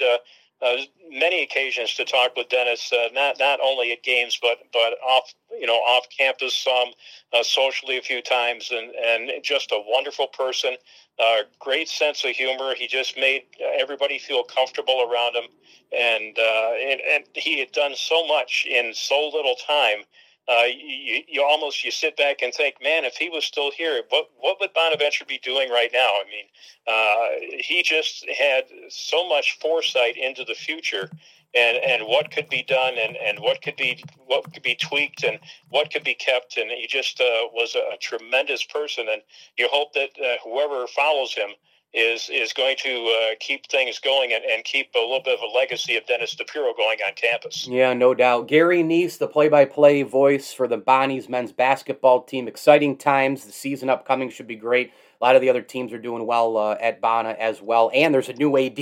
uh, 0.62 0.76
many 1.10 1.42
occasions 1.42 1.94
to 1.94 2.04
talk 2.04 2.36
with 2.36 2.48
Dennis, 2.48 2.92
uh, 2.92 3.08
not 3.12 3.38
not 3.38 3.60
only 3.62 3.92
at 3.92 4.02
games 4.02 4.38
but 4.40 4.58
but 4.72 4.94
off 5.06 5.34
you 5.58 5.66
know 5.66 5.74
off 5.74 6.06
campus, 6.16 6.66
um, 6.66 6.88
uh, 7.32 7.42
socially 7.42 7.98
a 7.98 8.02
few 8.02 8.22
times, 8.22 8.70
and 8.70 8.94
and 8.94 9.44
just 9.44 9.70
a 9.72 9.82
wonderful 9.86 10.26
person, 10.28 10.76
uh, 11.18 11.38
great 11.58 11.88
sense 11.88 12.24
of 12.24 12.30
humor. 12.30 12.74
He 12.74 12.86
just 12.86 13.16
made 13.16 13.42
everybody 13.60 14.18
feel 14.18 14.44
comfortable 14.44 15.02
around 15.10 15.36
him, 15.36 15.50
and 15.92 16.38
uh, 16.38 16.72
and, 16.80 17.00
and 17.00 17.24
he 17.34 17.60
had 17.60 17.72
done 17.72 17.94
so 17.94 18.26
much 18.26 18.66
in 18.68 18.94
so 18.94 19.30
little 19.32 19.56
time 19.66 20.04
uh, 20.48 20.64
you, 20.64 21.22
you 21.26 21.42
almost 21.42 21.84
you 21.84 21.90
sit 21.90 22.16
back 22.16 22.42
and 22.42 22.54
think, 22.54 22.76
man, 22.82 23.04
if 23.04 23.16
he 23.16 23.28
was 23.28 23.44
still 23.44 23.70
here, 23.70 24.02
what 24.10 24.30
what 24.38 24.58
would 24.60 24.72
Bonaventure 24.74 25.24
be 25.24 25.38
doing 25.38 25.70
right 25.70 25.90
now? 25.92 26.08
I 26.08 26.24
mean, 26.30 26.46
uh, 26.86 27.58
he 27.58 27.82
just 27.82 28.28
had 28.28 28.64
so 28.88 29.28
much 29.28 29.58
foresight 29.60 30.16
into 30.16 30.44
the 30.44 30.54
future, 30.54 31.10
and, 31.54 31.78
and 31.78 32.04
what 32.06 32.30
could 32.30 32.48
be 32.48 32.62
done, 32.62 32.94
and, 32.96 33.16
and 33.16 33.40
what 33.40 33.60
could 33.60 33.76
be 33.76 34.04
what 34.26 34.52
could 34.52 34.62
be 34.62 34.76
tweaked, 34.76 35.24
and 35.24 35.40
what 35.70 35.90
could 35.90 36.04
be 36.04 36.14
kept, 36.14 36.58
and 36.58 36.70
he 36.70 36.86
just 36.86 37.20
uh, 37.20 37.48
was 37.52 37.74
a, 37.74 37.94
a, 37.94 37.96
tremendous 38.00 38.62
person, 38.62 39.06
and 39.10 39.22
you 39.56 39.68
hope 39.72 39.94
that 39.94 40.10
uh, 40.22 40.36
whoever 40.44 40.86
follows 40.86 41.34
him 41.34 41.50
is 41.96 42.28
is 42.30 42.52
going 42.52 42.76
to 42.76 42.90
uh, 42.90 43.34
keep 43.40 43.66
things 43.66 43.98
going 43.98 44.32
and, 44.32 44.44
and 44.44 44.62
keep 44.64 44.94
a 44.94 44.98
little 44.98 45.22
bit 45.22 45.38
of 45.38 45.42
a 45.42 45.56
legacy 45.56 45.96
of 45.96 46.06
Dennis 46.06 46.36
DePerro 46.36 46.76
going 46.76 46.98
on 47.06 47.14
campus. 47.14 47.66
Yeah, 47.66 47.94
no 47.94 48.14
doubt. 48.14 48.48
Gary 48.48 48.82
Neese, 48.82 49.16
the 49.16 49.26
play-by-play 49.26 50.02
voice 50.02 50.52
for 50.52 50.68
the 50.68 50.76
Bonnies 50.76 51.28
men's 51.28 51.52
basketball 51.52 52.22
team. 52.22 52.46
Exciting 52.46 52.98
times. 52.98 53.44
The 53.44 53.52
season 53.52 53.88
upcoming 53.88 54.28
should 54.28 54.46
be 54.46 54.56
great. 54.56 54.92
A 55.20 55.24
lot 55.24 55.34
of 55.34 55.40
the 55.40 55.48
other 55.48 55.62
teams 55.62 55.94
are 55.94 55.98
doing 55.98 56.26
well 56.26 56.58
uh, 56.58 56.76
at 56.78 57.00
Bonna 57.00 57.34
as 57.38 57.62
well. 57.62 57.90
And 57.94 58.12
there's 58.12 58.28
a 58.28 58.34
new 58.34 58.58
AD 58.58 58.78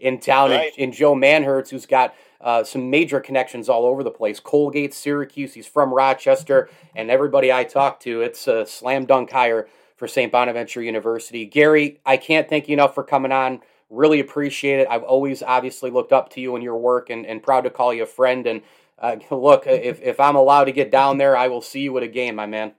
in 0.00 0.18
town 0.18 0.50
right. 0.50 0.72
in, 0.76 0.88
in, 0.88 0.92
Joe 0.92 1.14
Manhertz 1.14 1.70
who's 1.70 1.86
got 1.86 2.12
uh, 2.40 2.64
some 2.64 2.90
major 2.90 3.20
connections 3.20 3.68
all 3.68 3.84
over 3.84 4.02
the 4.02 4.10
place. 4.10 4.40
Colgate, 4.40 4.92
Syracuse, 4.92 5.54
he's 5.54 5.68
from 5.68 5.94
Rochester, 5.94 6.68
and 6.96 7.10
everybody 7.10 7.52
I 7.52 7.62
talk 7.62 8.00
to, 8.00 8.22
it's 8.22 8.48
a 8.48 8.66
slam 8.66 9.06
dunk 9.06 9.30
hire 9.30 9.68
for 9.96 10.06
St. 10.06 10.30
Bonaventure 10.30 10.82
University. 10.82 11.46
Gary, 11.46 12.00
I 12.06 12.16
can't 12.16 12.48
thank 12.48 12.68
you 12.68 12.74
enough 12.74 12.94
for 12.94 13.02
coming 13.02 13.32
on. 13.32 13.60
Really 13.88 14.20
appreciate 14.20 14.80
it. 14.80 14.88
I've 14.90 15.02
always 15.02 15.42
obviously 15.42 15.90
looked 15.90 16.12
up 16.12 16.30
to 16.30 16.40
you 16.40 16.54
and 16.54 16.62
your 16.62 16.76
work 16.76 17.10
and, 17.10 17.24
and 17.26 17.42
proud 17.42 17.62
to 17.62 17.70
call 17.70 17.94
you 17.94 18.02
a 18.02 18.06
friend. 18.06 18.46
And 18.46 18.62
uh, 18.98 19.16
look, 19.34 19.66
if, 19.66 20.00
if 20.02 20.20
I'm 20.20 20.36
allowed 20.36 20.64
to 20.64 20.72
get 20.72 20.90
down 20.90 21.18
there, 21.18 21.36
I 21.36 21.48
will 21.48 21.62
see 21.62 21.80
you 21.80 21.96
at 21.96 22.02
a 22.02 22.08
game, 22.08 22.36
my 22.36 22.46
man. 22.46 22.72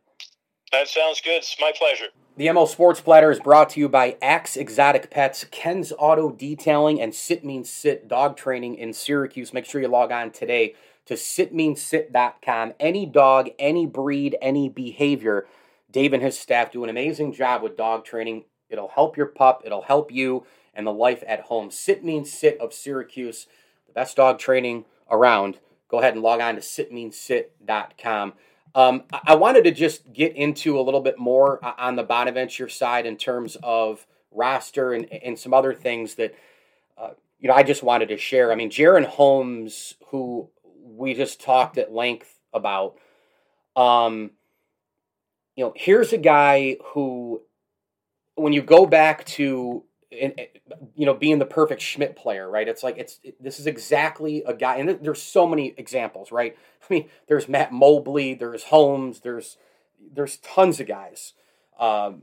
That 0.72 0.88
sounds 0.88 1.22
good. 1.22 1.38
It's 1.38 1.56
my 1.60 1.72
pleasure. 1.78 2.08
The 2.36 2.48
ML 2.48 2.68
Sports 2.68 3.02
Platter 3.02 3.32
is 3.32 3.40
brought 3.40 3.72
to 3.72 3.80
you 3.80 3.90
by 3.90 4.16
Axe 4.22 4.58
Exotic 4.58 5.10
Pets, 5.10 5.46
Ken's 5.50 5.92
Auto 5.98 6.30
Detailing, 6.30 7.02
and 7.02 7.16
Sit 7.16 7.44
Means 7.44 7.68
Sit 7.68 8.08
Dog 8.08 8.38
Training 8.38 8.76
in 8.76 8.94
Syracuse. 8.94 9.54
Make 9.54 9.66
sure 9.66 9.82
you 9.82 9.88
log 9.88 10.12
on 10.12 10.30
today 10.30 10.76
to 11.08 11.16
sitmeansit.com. 11.16 12.74
Any 12.80 13.08
dog, 13.08 13.50
any 13.58 13.88
breed, 13.88 14.38
any 14.40 14.70
behavior 14.70 15.48
Dave 15.98 16.14
and 16.14 16.22
his 16.22 16.38
staff 16.38 16.72
do 16.72 16.84
an 16.84 16.92
amazing 16.92 17.34
job 17.34 17.64
with 17.64 17.76
dog 17.76 18.06
training. 18.06 18.44
It'll 18.70 18.88
help 18.88 19.18
your 19.18 19.26
pup, 19.26 19.64
it'll 19.66 19.82
help 19.82 20.12
you 20.12 20.46
and 20.76 20.86
the 20.86 20.94
life 20.94 21.24
at 21.26 21.40
home. 21.40 21.72
Sit 21.72 22.04
Means 22.04 22.32
Sit 22.32 22.60
of 22.60 22.72
Syracuse, 22.72 23.48
the 23.88 23.94
best 23.94 24.16
dog 24.16 24.38
training 24.38 24.86
around. 25.10 25.58
Go 25.90 25.98
ahead 25.98 26.14
and 26.14 26.22
log 26.22 26.40
on 26.40 26.54
to 26.54 26.62
sitmeansit.com. 26.62 28.34
Um, 28.76 29.06
I 29.26 29.34
wanted 29.34 29.64
to 29.64 29.72
just 29.72 30.14
get 30.14 30.36
into 30.36 30.80
a 30.80 30.84
little 30.84 31.02
bit 31.02 31.18
more 31.18 31.60
on 31.80 31.96
the 31.96 32.04
Bonaventure 32.04 32.70
side 32.70 33.08
in 33.08 33.18
terms 33.18 33.58
of 33.64 34.06
roster 34.32 34.94
and, 34.94 35.12
and 35.12 35.40
some 35.40 35.52
other 35.52 35.74
things 35.74 36.14
that, 36.14 36.36
uh, 36.96 37.14
you 37.40 37.48
know, 37.48 37.56
I 37.56 37.64
just 37.64 37.82
wanted 37.82 38.10
to 38.10 38.18
share. 38.18 38.52
I 38.52 38.56
mean, 38.56 38.70
Jaren 38.70 39.08
Holmes, 39.08 39.96
who 40.10 40.52
we 40.64 41.16
just 41.16 41.42
talked 41.42 41.80
at 41.80 41.92
length 41.92 42.38
about, 42.54 43.00
um, 43.76 44.30
you 45.58 45.66
know, 45.66 45.74
here's 45.76 46.14
a 46.14 46.18
guy 46.18 46.78
who, 46.94 47.42
when 48.36 48.54
you 48.54 48.62
go 48.62 48.86
back 48.86 49.26
to, 49.26 49.84
you 50.12 51.06
know, 51.06 51.16
being 51.16 51.40
the 51.40 51.46
perfect 51.46 51.82
Schmidt 51.82 52.16
player, 52.16 52.50
right? 52.50 52.68
It's 52.68 52.84
like 52.84 52.98
it's 52.98 53.20
it, 53.24 53.44
this 53.44 53.60
is 53.60 53.66
exactly 53.66 54.44
a 54.46 54.54
guy, 54.54 54.78
and 54.78 54.88
there's 55.02 55.22
so 55.22 55.48
many 55.48 55.74
examples, 55.76 56.32
right? 56.32 56.56
I 56.90 56.94
mean, 56.94 57.10
there's 57.28 57.50
Matt 57.50 57.74
Mobley, 57.74 58.36
there's 58.36 58.66
Holmes, 58.66 59.22
there's 59.22 59.58
there's 60.14 60.38
tons 60.38 60.80
of 60.80 60.88
guys. 60.88 61.34
Um, 61.80 62.22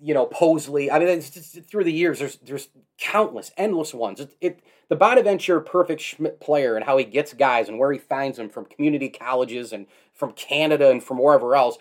you 0.00 0.14
know, 0.14 0.26
Posley. 0.26 0.90
I 0.90 0.98
mean, 0.98 1.20
just, 1.20 1.64
through 1.64 1.84
the 1.84 1.92
years, 1.92 2.18
there's 2.18 2.36
there's 2.36 2.68
countless, 2.98 3.52
endless 3.58 3.92
ones. 3.92 4.20
It, 4.20 4.36
it 4.40 4.60
the 4.88 4.96
Bonaventure 4.96 5.60
perfect 5.60 6.00
Schmidt 6.00 6.40
player 6.40 6.76
and 6.76 6.84
how 6.86 6.96
he 6.96 7.04
gets 7.04 7.34
guys 7.34 7.68
and 7.68 7.78
where 7.78 7.92
he 7.92 7.98
finds 7.98 8.38
them 8.38 8.48
from 8.48 8.64
community 8.64 9.10
colleges 9.10 9.72
and 9.72 9.86
from 10.14 10.32
Canada 10.32 10.90
and 10.90 11.04
from 11.04 11.18
wherever 11.18 11.54
else 11.54 11.76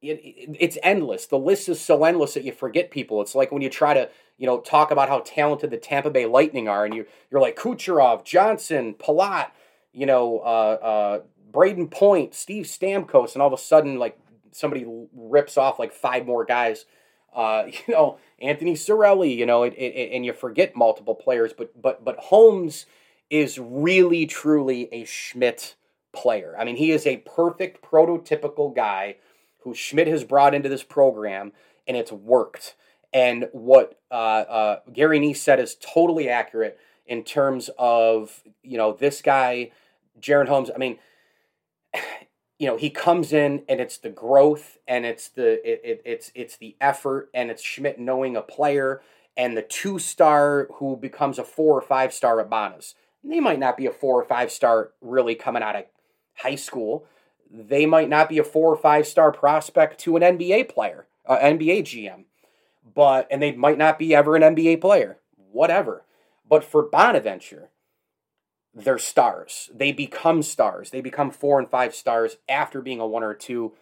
it, 0.00 0.20
it, 0.22 0.56
it's 0.60 0.78
endless. 0.82 1.26
The 1.26 1.38
list 1.38 1.68
is 1.68 1.80
so 1.80 2.04
endless 2.04 2.34
that 2.34 2.44
you 2.44 2.52
forget 2.52 2.90
people. 2.90 3.20
It's 3.20 3.34
like 3.34 3.50
when 3.50 3.62
you 3.62 3.70
try 3.70 3.94
to, 3.94 4.08
you 4.36 4.46
know, 4.46 4.60
talk 4.60 4.90
about 4.90 5.08
how 5.08 5.20
talented 5.24 5.70
the 5.70 5.76
Tampa 5.76 6.10
Bay 6.10 6.26
Lightning 6.26 6.68
are, 6.68 6.84
and 6.84 6.94
you 6.94 7.06
you're 7.30 7.40
like 7.40 7.56
Kucherov, 7.56 8.24
Johnson, 8.24 8.94
Palat, 8.94 9.50
you 9.92 10.06
know, 10.06 10.38
uh, 10.38 10.78
uh, 10.82 11.20
Brayden 11.50 11.90
Point, 11.90 12.34
Steve 12.34 12.66
Stamkos, 12.66 13.34
and 13.34 13.42
all 13.42 13.52
of 13.52 13.58
a 13.58 13.62
sudden, 13.62 13.98
like 13.98 14.18
somebody 14.52 14.86
rips 15.12 15.56
off 15.56 15.78
like 15.78 15.92
five 15.92 16.26
more 16.26 16.44
guys. 16.44 16.84
Uh, 17.34 17.64
you 17.66 17.94
know, 17.94 18.18
Anthony 18.40 18.74
Cirelli, 18.74 19.36
you 19.36 19.46
know, 19.46 19.64
it, 19.64 19.74
and 19.74 20.24
you 20.24 20.32
forget 20.32 20.76
multiple 20.76 21.14
players, 21.14 21.52
but 21.52 21.80
but 21.80 22.04
but 22.04 22.16
Holmes 22.18 22.86
is 23.30 23.58
really 23.58 24.26
truly 24.26 24.88
a 24.92 25.04
Schmidt 25.04 25.74
player. 26.12 26.54
I 26.58 26.64
mean, 26.64 26.76
he 26.76 26.92
is 26.92 27.06
a 27.06 27.18
perfect 27.18 27.84
prototypical 27.84 28.74
guy 28.74 29.16
who 29.60 29.74
Schmidt 29.74 30.08
has 30.08 30.24
brought 30.24 30.54
into 30.54 30.68
this 30.68 30.82
program, 30.82 31.52
and 31.86 31.96
it's 31.96 32.12
worked. 32.12 32.74
And 33.12 33.48
what 33.52 33.98
uh, 34.10 34.14
uh, 34.14 34.80
Gary 34.92 35.18
Neese 35.18 35.36
said 35.38 35.60
is 35.60 35.76
totally 35.76 36.28
accurate 36.28 36.78
in 37.06 37.24
terms 37.24 37.70
of 37.78 38.42
you 38.62 38.76
know 38.76 38.92
this 38.92 39.22
guy, 39.22 39.70
Jaren 40.20 40.48
Holmes. 40.48 40.70
I 40.74 40.78
mean, 40.78 40.98
you 42.58 42.66
know 42.66 42.76
he 42.76 42.90
comes 42.90 43.32
in 43.32 43.62
and 43.68 43.80
it's 43.80 43.98
the 43.98 44.10
growth 44.10 44.78
and 44.86 45.06
it's 45.06 45.28
the 45.28 45.54
it, 45.68 45.80
it, 45.84 46.02
it's 46.04 46.32
it's 46.34 46.56
the 46.56 46.76
effort 46.80 47.30
and 47.32 47.50
it's 47.50 47.62
Schmidt 47.62 47.98
knowing 47.98 48.36
a 48.36 48.42
player 48.42 49.00
and 49.38 49.56
the 49.56 49.62
two 49.62 49.98
star 49.98 50.68
who 50.74 50.96
becomes 50.96 51.38
a 51.38 51.44
four 51.44 51.78
or 51.78 51.80
five 51.80 52.12
star 52.12 52.40
at 52.40 52.50
Bonas. 52.50 52.94
They 53.22 53.40
might 53.40 53.60
not 53.60 53.76
be 53.76 53.86
a 53.86 53.92
four 53.92 54.20
or 54.20 54.24
five 54.24 54.50
star 54.50 54.90
really 55.00 55.34
coming 55.34 55.62
out 55.62 55.76
of 55.76 55.84
high 56.34 56.56
school, 56.56 57.06
they 57.50 57.86
might 57.86 58.08
not 58.08 58.28
be 58.28 58.38
a 58.38 58.44
four 58.44 58.72
or 58.72 58.76
five 58.76 59.06
star 59.06 59.32
prospect 59.32 59.98
to 60.00 60.16
an 60.16 60.22
NBA 60.22 60.68
player, 60.68 61.06
uh, 61.26 61.38
NBA 61.38 61.82
GM, 61.82 62.24
but 62.94 63.26
and 63.30 63.42
they 63.42 63.52
might 63.52 63.78
not 63.78 63.98
be 63.98 64.14
ever 64.14 64.36
an 64.36 64.42
NBA 64.42 64.80
player, 64.80 65.18
whatever. 65.50 66.04
But 66.48 66.64
for 66.64 66.82
Bonaventure, 66.82 67.70
they're 68.74 68.98
stars. 68.98 69.70
They 69.74 69.92
become 69.92 70.42
stars. 70.42 70.90
They 70.90 71.00
become 71.00 71.30
four 71.30 71.58
and 71.58 71.68
five 71.68 71.94
stars 71.94 72.36
after 72.48 72.80
being 72.80 73.00
a 73.00 73.06
one 73.06 73.22
or 73.22 73.34
two 73.34 73.72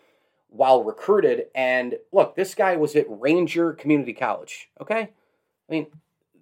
while 0.49 0.83
recruited. 0.83 1.47
And 1.55 1.97
look, 2.13 2.35
this 2.35 2.55
guy 2.55 2.77
was 2.77 2.97
at 2.97 3.07
Ranger 3.09 3.73
Community 3.73 4.13
College. 4.13 4.69
Okay, 4.81 5.11
I 5.69 5.73
mean 5.73 5.87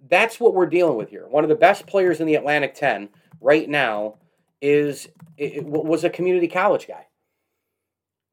that's 0.09 0.39
what 0.39 0.55
we're 0.55 0.67
dealing 0.67 0.97
with 0.97 1.11
here. 1.11 1.27
One 1.27 1.45
of 1.45 1.49
the 1.49 1.55
best 1.55 1.87
players 1.87 2.21
in 2.21 2.27
the 2.27 2.35
Atlantic 2.35 2.75
Ten 2.75 3.09
right 3.41 3.69
now 3.69 4.17
is 4.61 5.09
it 5.37 5.65
was 5.65 6.05
a 6.05 6.11
community 6.11 6.49
college 6.49 6.87
guy. 6.87 7.07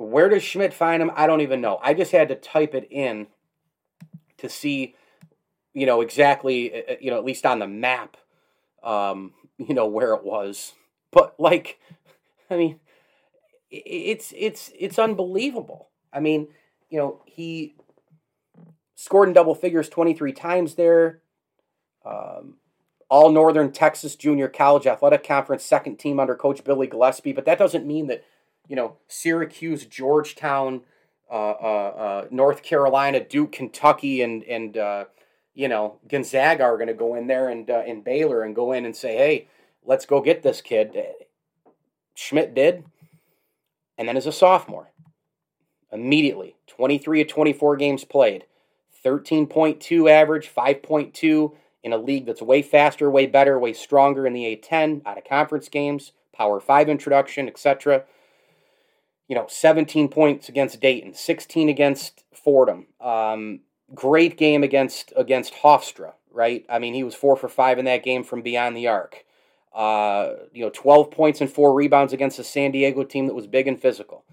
Where 0.01 0.29
does 0.29 0.43
Schmidt 0.43 0.73
find 0.73 1.01
him? 1.01 1.11
I 1.15 1.27
don't 1.27 1.41
even 1.41 1.61
know. 1.61 1.79
I 1.81 1.93
just 1.93 2.11
had 2.11 2.29
to 2.29 2.35
type 2.35 2.73
it 2.73 2.87
in 2.89 3.27
to 4.37 4.49
see, 4.49 4.95
you 5.73 5.85
know, 5.85 6.01
exactly, 6.01 6.73
uh, 6.73 6.93
uh, 6.93 6.95
you 6.99 7.11
know, 7.11 7.17
at 7.17 7.25
least 7.25 7.45
on 7.45 7.59
the 7.59 7.67
map, 7.67 8.17
um, 8.83 9.33
you 9.57 9.73
know, 9.73 9.87
where 9.87 10.13
it 10.13 10.23
was. 10.23 10.73
But 11.11 11.39
like, 11.39 11.79
I 12.49 12.57
mean, 12.57 12.79
it's 13.69 14.33
it's 14.35 14.71
it's 14.77 14.99
unbelievable. 14.99 15.89
I 16.11 16.19
mean, 16.19 16.47
you 16.89 16.97
know, 16.97 17.21
he 17.25 17.75
scored 18.95 19.27
in 19.29 19.33
double 19.33 19.55
figures 19.55 19.89
23 19.89 20.33
times 20.33 20.75
there. 20.75 21.21
Um, 22.05 22.55
all 23.09 23.29
Northern 23.29 23.71
Texas 23.71 24.15
Junior 24.15 24.47
College 24.47 24.87
Athletic 24.87 25.25
Conference, 25.25 25.65
second 25.65 25.97
team 25.97 26.19
under 26.19 26.35
Coach 26.35 26.63
Billy 26.63 26.87
Gillispie, 26.87 27.35
But 27.35 27.45
that 27.45 27.59
doesn't 27.59 27.85
mean 27.85 28.07
that 28.07 28.23
you 28.71 28.77
know, 28.77 28.95
Syracuse, 29.09 29.85
Georgetown, 29.85 30.83
uh, 31.29 31.33
uh, 31.33 31.93
uh, 31.97 32.27
North 32.31 32.63
Carolina, 32.63 33.19
Duke, 33.19 33.51
Kentucky, 33.51 34.21
and 34.21 34.45
and 34.45 34.77
uh, 34.77 35.05
you 35.53 35.67
know 35.67 35.97
Gonzaga 36.07 36.63
are 36.63 36.77
going 36.77 36.87
to 36.87 36.93
go 36.93 37.15
in 37.15 37.27
there 37.27 37.49
and 37.49 37.69
uh, 37.69 37.83
and 37.85 38.01
Baylor 38.01 38.43
and 38.43 38.55
go 38.55 38.71
in 38.71 38.85
and 38.85 38.95
say, 38.95 39.17
hey, 39.17 39.49
let's 39.83 40.05
go 40.05 40.21
get 40.21 40.41
this 40.41 40.61
kid. 40.61 40.97
Schmidt 42.15 42.53
did, 42.53 42.85
and 43.97 44.07
then 44.07 44.15
as 44.15 44.25
a 44.25 44.31
sophomore, 44.31 44.93
immediately, 45.91 46.55
twenty 46.65 46.97
three 46.97 47.19
of 47.19 47.27
twenty 47.27 47.51
four 47.51 47.75
games 47.75 48.05
played, 48.05 48.45
thirteen 49.03 49.47
point 49.47 49.81
two 49.81 50.07
average, 50.07 50.47
five 50.47 50.81
point 50.81 51.13
two 51.13 51.57
in 51.83 51.91
a 51.91 51.97
league 51.97 52.25
that's 52.25 52.41
way 52.41 52.61
faster, 52.61 53.11
way 53.11 53.25
better, 53.25 53.59
way 53.59 53.73
stronger 53.73 54.25
in 54.25 54.31
the 54.31 54.45
A10, 54.45 55.01
out 55.05 55.17
of 55.17 55.25
conference 55.25 55.67
games, 55.67 56.13
Power 56.31 56.59
5 56.59 56.89
introduction, 56.89 57.47
etc. 57.47 58.05
You 59.31 59.35
know, 59.35 59.45
17 59.47 60.09
points 60.09 60.49
against 60.49 60.81
Dayton, 60.81 61.13
16 61.13 61.69
against 61.69 62.25
Fordham. 62.33 62.87
Um, 62.99 63.61
great 63.95 64.37
game 64.37 64.61
against 64.61 65.13
against 65.15 65.53
Hofstra, 65.53 66.15
right? 66.33 66.65
I 66.67 66.79
mean, 66.79 66.93
he 66.93 67.03
was 67.05 67.15
four 67.15 67.37
for 67.37 67.47
five 67.47 67.79
in 67.79 67.85
that 67.85 68.03
game 68.03 68.25
from 68.25 68.41
beyond 68.41 68.75
the 68.75 68.89
arc. 68.89 69.23
Uh, 69.73 70.31
you 70.51 70.65
know, 70.65 70.69
12 70.69 71.11
points 71.11 71.39
and 71.39 71.49
four 71.49 71.73
rebounds 71.73 72.11
against 72.11 72.39
a 72.39 72.43
San 72.43 72.71
Diego 72.71 73.05
team 73.05 73.27
that 73.27 73.33
was 73.33 73.47
big 73.47 73.69
and 73.69 73.81
physical. 73.81 74.25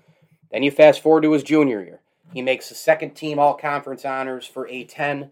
Then 0.51 0.65
you 0.65 0.73
fast 0.73 1.01
forward 1.01 1.23
to 1.23 1.31
his 1.31 1.45
junior 1.45 1.81
year. 1.81 2.01
He 2.33 2.43
makes 2.43 2.69
the 2.69 2.75
second 2.75 3.15
team 3.15 3.39
all 3.39 3.55
conference 3.55 4.05
honors 4.05 4.49
for 4.49 4.67
A10. 4.67 5.31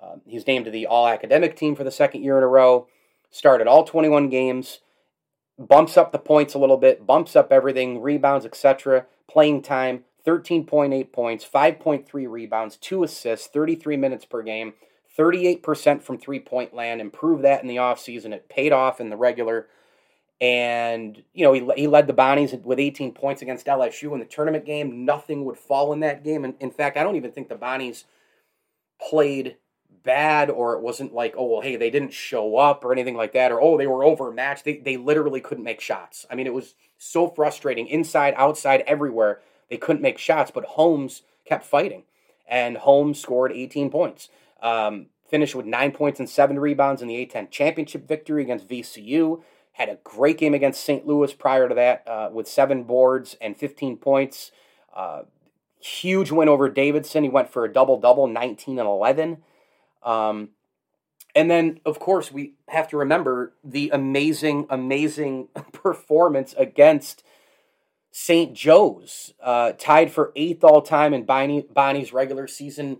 Uh, 0.00 0.18
he's 0.24 0.46
named 0.46 0.66
to 0.66 0.70
the 0.70 0.86
all 0.86 1.08
academic 1.08 1.56
team 1.56 1.74
for 1.74 1.82
the 1.82 1.90
second 1.90 2.22
year 2.22 2.38
in 2.38 2.44
a 2.44 2.46
row. 2.46 2.86
Started 3.32 3.66
all 3.66 3.82
21 3.82 4.28
games, 4.28 4.78
bumps 5.60 5.96
up 5.96 6.10
the 6.10 6.18
points 6.18 6.54
a 6.54 6.58
little 6.58 6.78
bit, 6.78 7.06
bumps 7.06 7.36
up 7.36 7.52
everything, 7.52 8.00
rebounds, 8.00 8.46
etc. 8.46 9.06
Playing 9.28 9.62
time 9.62 10.04
13.8 10.26 11.12
points, 11.12 11.46
5.3 11.46 12.30
rebounds, 12.30 12.76
2 12.76 13.04
assists, 13.04 13.46
33 13.48 13.96
minutes 13.96 14.24
per 14.24 14.42
game, 14.42 14.74
38% 15.16 16.02
from 16.02 16.18
three 16.18 16.40
point 16.40 16.74
land. 16.74 17.00
Improved 17.00 17.44
that 17.44 17.62
in 17.62 17.68
the 17.68 17.76
offseason. 17.76 18.32
It 18.32 18.48
paid 18.48 18.72
off 18.72 19.00
in 19.00 19.10
the 19.10 19.16
regular. 19.16 19.68
And, 20.40 21.22
you 21.34 21.44
know, 21.44 21.52
he, 21.52 21.68
he 21.76 21.86
led 21.86 22.06
the 22.06 22.14
Bonnies 22.14 22.58
with 22.62 22.80
18 22.80 23.12
points 23.12 23.42
against 23.42 23.66
LSU 23.66 24.12
in 24.14 24.20
the 24.20 24.24
tournament 24.24 24.64
game. 24.64 25.04
Nothing 25.04 25.44
would 25.44 25.58
fall 25.58 25.92
in 25.92 26.00
that 26.00 26.24
game. 26.24 26.44
And 26.44 26.54
in 26.60 26.70
fact, 26.70 26.96
I 26.96 27.02
don't 27.02 27.16
even 27.16 27.32
think 27.32 27.50
the 27.50 27.56
Bonnies 27.56 28.04
played 29.00 29.56
bad 30.02 30.50
or 30.50 30.74
it 30.74 30.82
wasn't 30.82 31.14
like, 31.14 31.34
oh, 31.36 31.44
well, 31.44 31.60
hey, 31.60 31.76
they 31.76 31.90
didn't 31.90 32.12
show 32.12 32.56
up 32.56 32.84
or 32.84 32.92
anything 32.92 33.16
like 33.16 33.32
that 33.32 33.52
or, 33.52 33.60
oh, 33.60 33.76
they 33.76 33.86
were 33.86 34.04
overmatched. 34.04 34.64
They, 34.64 34.78
they 34.78 34.96
literally 34.96 35.40
couldn't 35.40 35.64
make 35.64 35.80
shots. 35.80 36.26
I 36.30 36.34
mean, 36.34 36.46
it 36.46 36.54
was 36.54 36.74
so 36.98 37.28
frustrating 37.28 37.86
inside, 37.86 38.34
outside, 38.36 38.82
everywhere. 38.86 39.40
They 39.68 39.76
couldn't 39.76 40.02
make 40.02 40.18
shots, 40.18 40.50
but 40.50 40.64
Holmes 40.64 41.22
kept 41.44 41.64
fighting. 41.64 42.04
And 42.48 42.78
Holmes 42.78 43.20
scored 43.20 43.52
18 43.52 43.90
points. 43.90 44.28
Um, 44.62 45.06
finished 45.28 45.54
with 45.54 45.66
nine 45.66 45.92
points 45.92 46.18
and 46.18 46.28
seven 46.28 46.58
rebounds 46.58 47.00
in 47.00 47.08
the 47.08 47.26
A10 47.26 47.50
championship 47.50 48.06
victory 48.06 48.42
against 48.42 48.68
VCU. 48.68 49.42
Had 49.72 49.88
a 49.88 49.98
great 50.02 50.36
game 50.36 50.52
against 50.52 50.84
St. 50.84 51.06
Louis 51.06 51.32
prior 51.32 51.68
to 51.68 51.74
that 51.76 52.06
uh, 52.06 52.28
with 52.32 52.48
seven 52.48 52.82
boards 52.82 53.36
and 53.40 53.56
15 53.56 53.96
points. 53.96 54.50
Uh, 54.94 55.22
huge 55.78 56.32
win 56.32 56.48
over 56.48 56.68
Davidson. 56.68 57.22
He 57.22 57.30
went 57.30 57.48
for 57.48 57.64
a 57.64 57.72
double 57.72 57.98
double, 57.98 58.26
19 58.26 58.78
and 58.78 58.88
11. 58.88 59.38
Um, 60.02 60.50
and 61.34 61.50
then, 61.50 61.80
of 61.84 61.98
course, 62.00 62.32
we 62.32 62.54
have 62.68 62.88
to 62.88 62.96
remember 62.96 63.52
the 63.62 63.90
amazing, 63.90 64.66
amazing 64.68 65.48
performance 65.72 66.54
against 66.58 67.22
St. 68.10 68.54
Joe's, 68.54 69.32
uh, 69.40 69.72
tied 69.78 70.10
for 70.10 70.32
eighth 70.34 70.64
all 70.64 70.82
time 70.82 71.14
in 71.14 71.24
Bonnie, 71.24 71.66
Bonnie's 71.72 72.12
regular 72.12 72.48
season 72.48 72.98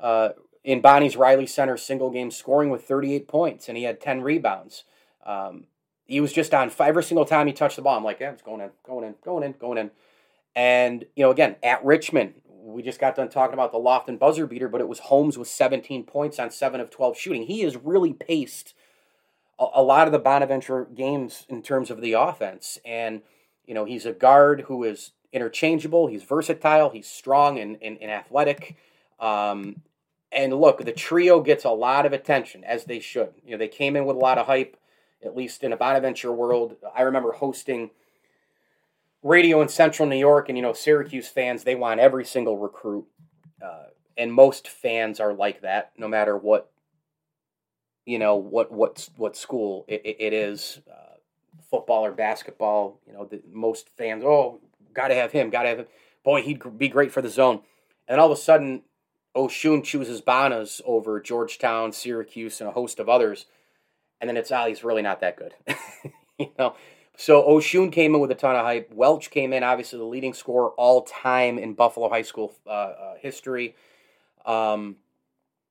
uh, 0.00 0.30
in 0.64 0.80
Bonnie's 0.80 1.16
Reilly 1.16 1.46
Center 1.46 1.76
single 1.76 2.10
game 2.10 2.30
scoring 2.30 2.70
with 2.70 2.84
38 2.84 3.28
points, 3.28 3.68
and 3.68 3.76
he 3.76 3.84
had 3.84 4.00
10 4.00 4.22
rebounds. 4.22 4.84
Um, 5.24 5.66
he 6.06 6.20
was 6.20 6.32
just 6.32 6.54
on 6.54 6.70
every 6.78 7.02
single 7.02 7.24
time 7.24 7.46
he 7.46 7.52
touched 7.52 7.76
the 7.76 7.82
ball. 7.82 7.96
I'm 7.96 8.04
like, 8.04 8.20
yeah, 8.20 8.30
it's 8.30 8.42
going 8.42 8.60
in, 8.60 8.70
going 8.84 9.04
in, 9.04 9.14
going 9.22 9.44
in, 9.44 9.52
going 9.52 9.78
in. 9.78 9.90
And, 10.54 11.04
you 11.14 11.24
know, 11.24 11.30
again, 11.30 11.56
at 11.62 11.84
Richmond, 11.84 12.34
we 12.66 12.82
just 12.82 13.00
got 13.00 13.14
done 13.14 13.28
talking 13.28 13.54
about 13.54 13.72
the 13.72 13.78
Lofton 13.78 14.18
buzzer 14.18 14.46
beater, 14.46 14.68
but 14.68 14.80
it 14.80 14.88
was 14.88 14.98
Holmes 14.98 15.38
with 15.38 15.48
17 15.48 16.04
points 16.04 16.38
on 16.38 16.50
7 16.50 16.80
of 16.80 16.90
12 16.90 17.16
shooting. 17.16 17.42
He 17.44 17.60
has 17.60 17.76
really 17.76 18.12
paced 18.12 18.74
a, 19.58 19.66
a 19.74 19.82
lot 19.82 20.08
of 20.08 20.12
the 20.12 20.18
Bonaventure 20.18 20.84
games 20.86 21.46
in 21.48 21.62
terms 21.62 21.90
of 21.90 22.00
the 22.00 22.14
offense. 22.14 22.78
And, 22.84 23.22
you 23.64 23.74
know, 23.74 23.84
he's 23.84 24.04
a 24.04 24.12
guard 24.12 24.62
who 24.62 24.84
is 24.84 25.12
interchangeable, 25.32 26.08
he's 26.08 26.24
versatile, 26.24 26.90
he's 26.90 27.06
strong 27.06 27.58
and, 27.58 27.78
and, 27.80 27.98
and 28.00 28.10
athletic. 28.10 28.76
Um, 29.20 29.82
and 30.32 30.52
look, 30.52 30.84
the 30.84 30.92
trio 30.92 31.40
gets 31.40 31.64
a 31.64 31.70
lot 31.70 32.04
of 32.04 32.12
attention, 32.12 32.64
as 32.64 32.84
they 32.84 32.98
should. 32.98 33.34
You 33.44 33.52
know, 33.52 33.58
they 33.58 33.68
came 33.68 33.96
in 33.96 34.06
with 34.06 34.16
a 34.16 34.20
lot 34.20 34.38
of 34.38 34.46
hype 34.46 34.76
at 35.24 35.36
least 35.36 35.62
in 35.62 35.72
a 35.72 35.76
Bonaventure 35.76 36.32
world. 36.32 36.76
I 36.94 37.02
remember 37.02 37.32
hosting 37.32 37.90
radio 39.26 39.60
in 39.60 39.68
Central 39.68 40.08
New 40.08 40.18
York, 40.18 40.48
and 40.48 40.56
you 40.56 40.62
know, 40.62 40.72
Syracuse 40.72 41.28
fans 41.28 41.64
they 41.64 41.74
want 41.74 42.00
every 42.00 42.24
single 42.24 42.58
recruit, 42.58 43.06
uh, 43.62 43.86
and 44.16 44.32
most 44.32 44.68
fans 44.68 45.20
are 45.20 45.32
like 45.32 45.62
that, 45.62 45.92
no 45.96 46.08
matter 46.08 46.36
what 46.36 46.70
you 48.04 48.18
know 48.18 48.36
what 48.36 48.72
what 48.72 49.08
what 49.16 49.36
school 49.36 49.84
it, 49.88 50.02
it 50.04 50.32
is, 50.32 50.80
uh, 50.90 51.16
football 51.70 52.04
or 52.04 52.12
basketball. 52.12 53.00
You 53.06 53.12
know, 53.12 53.24
the, 53.24 53.42
most 53.52 53.88
fans, 53.96 54.24
oh, 54.24 54.60
got 54.94 55.08
to 55.08 55.14
have 55.14 55.32
him, 55.32 55.50
got 55.50 55.64
to 55.64 55.68
have 55.70 55.78
him. 55.80 55.86
Boy, 56.24 56.42
he'd 56.42 56.78
be 56.78 56.88
great 56.88 57.12
for 57.12 57.22
the 57.22 57.28
zone. 57.28 57.60
And 58.08 58.20
all 58.20 58.30
of 58.30 58.38
a 58.38 58.40
sudden, 58.40 58.82
Osun 59.36 59.82
chooses 59.82 60.20
Bonas 60.20 60.80
over 60.84 61.20
Georgetown, 61.20 61.92
Syracuse, 61.92 62.60
and 62.60 62.70
a 62.70 62.72
host 62.72 62.98
of 63.00 63.08
others 63.08 63.46
and 64.20 64.28
then 64.28 64.36
it's 64.36 64.50
ah, 64.50 64.66
he's 64.66 64.84
really 64.84 65.02
not 65.02 65.20
that 65.20 65.36
good. 65.36 65.54
you 66.38 66.50
know. 66.58 66.74
So 67.16 67.42
Osun 67.42 67.90
came 67.90 68.14
in 68.14 68.20
with 68.20 68.30
a 68.30 68.34
ton 68.34 68.56
of 68.56 68.64
hype. 68.64 68.92
Welch 68.92 69.30
came 69.30 69.52
in, 69.54 69.62
obviously 69.62 69.98
the 69.98 70.04
leading 70.04 70.34
scorer 70.34 70.70
all 70.70 71.02
time 71.02 71.58
in 71.58 71.72
Buffalo 71.72 72.10
high 72.10 72.22
school 72.22 72.54
uh, 72.66 72.70
uh, 72.70 73.14
history. 73.18 73.74
Um, 74.44 74.96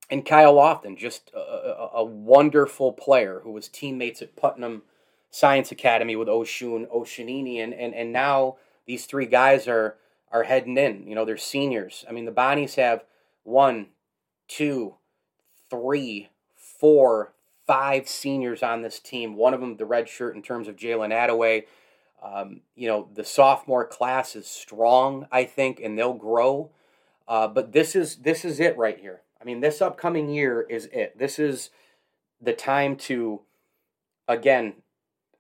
and 0.10 0.26
Kyle 0.26 0.56
Lofton, 0.56 0.98
just 0.98 1.32
a, 1.36 1.40
a, 1.40 1.90
a, 1.96 2.04
wonderful 2.04 2.92
player 2.94 3.42
who 3.44 3.52
was 3.52 3.68
teammates 3.68 4.22
at 4.22 4.36
Putnam 4.36 4.84
Science 5.32 5.72
Academy 5.72 6.16
with 6.16 6.28
Osun, 6.28 6.88
Osunniyi, 6.88 7.64
and, 7.64 7.74
and, 7.74 7.94
and 7.94 8.12
now 8.12 8.58
these 8.86 9.06
three 9.06 9.26
guys 9.26 9.68
are 9.68 9.96
are 10.32 10.44
heading 10.44 10.78
in. 10.78 11.08
You 11.08 11.16
know, 11.16 11.26
they're 11.26 11.38
seniors. 11.38 12.04
I 12.10 12.12
mean, 12.12 12.26
the 12.26 12.32
Bonnies 12.32 12.76
have 12.76 13.06
one, 13.44 13.88
two, 14.48 14.96
three, 15.70 16.30
four, 16.56 17.34
five 17.68 18.08
seniors 18.08 18.64
on 18.64 18.82
this 18.82 19.00
team. 19.00 19.36
One 19.36 19.54
of 19.54 19.62
them, 19.62 19.78
the 19.78 19.86
red 19.86 20.08
shirt, 20.08 20.36
in 20.36 20.42
terms 20.42 20.68
of 20.68 20.76
Jalen 20.76 21.12
Adaway. 21.12 21.64
Um, 22.22 22.62
you 22.76 22.88
know, 22.88 23.08
the 23.14 23.24
sophomore 23.24 23.86
class 23.86 24.36
is 24.36 24.48
strong, 24.48 25.28
I 25.32 25.44
think, 25.44 25.80
and 25.80 25.98
they'll 25.98 26.14
grow. 26.14 26.72
Uh, 27.28 27.48
but 27.48 27.72
this 27.72 27.96
is 27.96 28.18
this 28.18 28.46
is 28.46 28.60
it 28.60 28.78
right 28.78 29.00
here. 29.00 29.22
I 29.42 29.44
mean, 29.46 29.60
this 29.60 29.82
upcoming 29.82 30.30
year 30.30 30.62
is 30.62 30.86
it. 30.88 31.18
This 31.18 31.38
is 31.40 31.70
the 32.42 32.54
time 32.54 32.96
to, 32.98 33.42
again. 34.28 34.76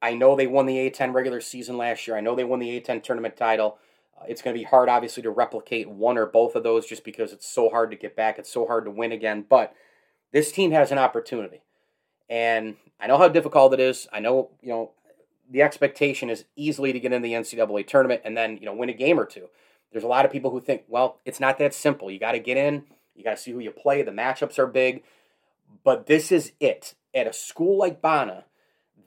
I 0.02 0.14
know 0.14 0.36
they 0.36 0.46
won 0.46 0.68
the 0.68 0.78
A10 0.78 1.14
regular 1.14 1.42
season 1.42 1.78
last 1.78 2.06
year. 2.06 2.16
I 2.16 2.22
know 2.22 2.36
they 2.36 2.44
won 2.44 2.60
the 2.60 2.80
A10 2.80 3.02
tournament 3.02 3.36
title. 3.36 3.80
Uh, 4.16 4.26
it's 4.28 4.42
going 4.42 4.54
to 4.54 4.60
be 4.60 4.66
hard, 4.66 4.88
obviously, 4.88 5.24
to 5.24 5.32
replicate 5.32 5.90
one 5.90 6.18
or 6.18 6.28
both 6.28 6.56
of 6.56 6.62
those 6.62 6.86
just 6.86 7.04
because 7.04 7.34
it's 7.34 7.48
so 7.48 7.70
hard 7.70 7.90
to 7.90 7.98
get 7.98 8.16
back. 8.16 8.38
It's 8.38 8.52
so 8.52 8.68
hard 8.68 8.86
to 8.86 8.92
win 8.92 9.12
again. 9.12 9.46
But 9.50 9.74
this 10.32 10.52
team 10.52 10.72
has 10.72 10.92
an 10.92 11.00
opportunity. 11.00 11.62
And 12.30 12.76
I 13.00 13.08
know 13.08 13.18
how 13.18 13.28
difficult 13.28 13.74
it 13.74 13.80
is. 13.80 14.08
I 14.12 14.20
know, 14.20 14.50
you 14.62 14.70
know, 14.70 14.92
the 15.50 15.62
expectation 15.62 16.30
is 16.30 16.46
easily 16.56 16.92
to 16.94 17.00
get 17.00 17.14
in 17.14 17.22
the 17.22 17.34
NCAA 17.34 17.88
tournament 17.88 18.22
and 18.26 18.36
then, 18.36 18.58
you 18.58 18.66
know, 18.66 18.74
win 18.74 18.90
a 18.90 18.94
game 18.94 19.20
or 19.20 19.26
two. 19.26 19.48
There's 19.92 20.04
a 20.04 20.08
lot 20.08 20.26
of 20.26 20.32
people 20.32 20.52
who 20.52 20.60
think, 20.60 20.84
well, 20.88 21.20
it's 21.24 21.40
not 21.40 21.58
that 21.60 21.74
simple. 21.74 22.10
You 22.10 22.20
got 22.20 22.34
to 22.34 22.40
get 22.40 22.58
in, 22.58 22.84
you 23.16 23.24
got 23.24 23.32
to 23.32 23.38
see 23.38 23.52
who 23.52 23.60
you 23.60 23.72
play. 23.72 24.02
The 24.02 24.12
matchups 24.12 24.60
are 24.60 24.68
big. 24.68 25.04
But 25.84 26.08
this 26.08 26.32
is 26.32 26.52
it. 26.60 26.96
At 27.14 27.28
a 27.28 27.34
school 27.34 27.78
like 27.78 28.02
Bana, 28.02 28.46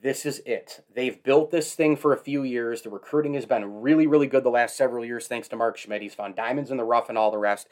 this 0.00 0.24
is 0.24 0.40
it. 0.46 0.84
They've 0.94 1.22
built 1.22 1.50
this 1.50 1.74
thing 1.74 1.96
for 1.96 2.12
a 2.12 2.18
few 2.18 2.42
years. 2.42 2.82
The 2.82 2.90
recruiting 2.90 3.34
has 3.34 3.46
been 3.46 3.80
really, 3.82 4.06
really 4.06 4.28
good 4.28 4.44
the 4.44 4.50
last 4.50 4.76
several 4.76 5.04
years, 5.04 5.26
thanks 5.26 5.48
to 5.48 5.56
Mark 5.56 5.76
Schmidt. 5.76 6.02
He's 6.02 6.14
found 6.14 6.36
diamonds 6.36 6.70
in 6.70 6.76
the 6.76 6.84
rough 6.84 7.08
and 7.08 7.18
all 7.18 7.30
the 7.30 7.38
rest. 7.38 7.68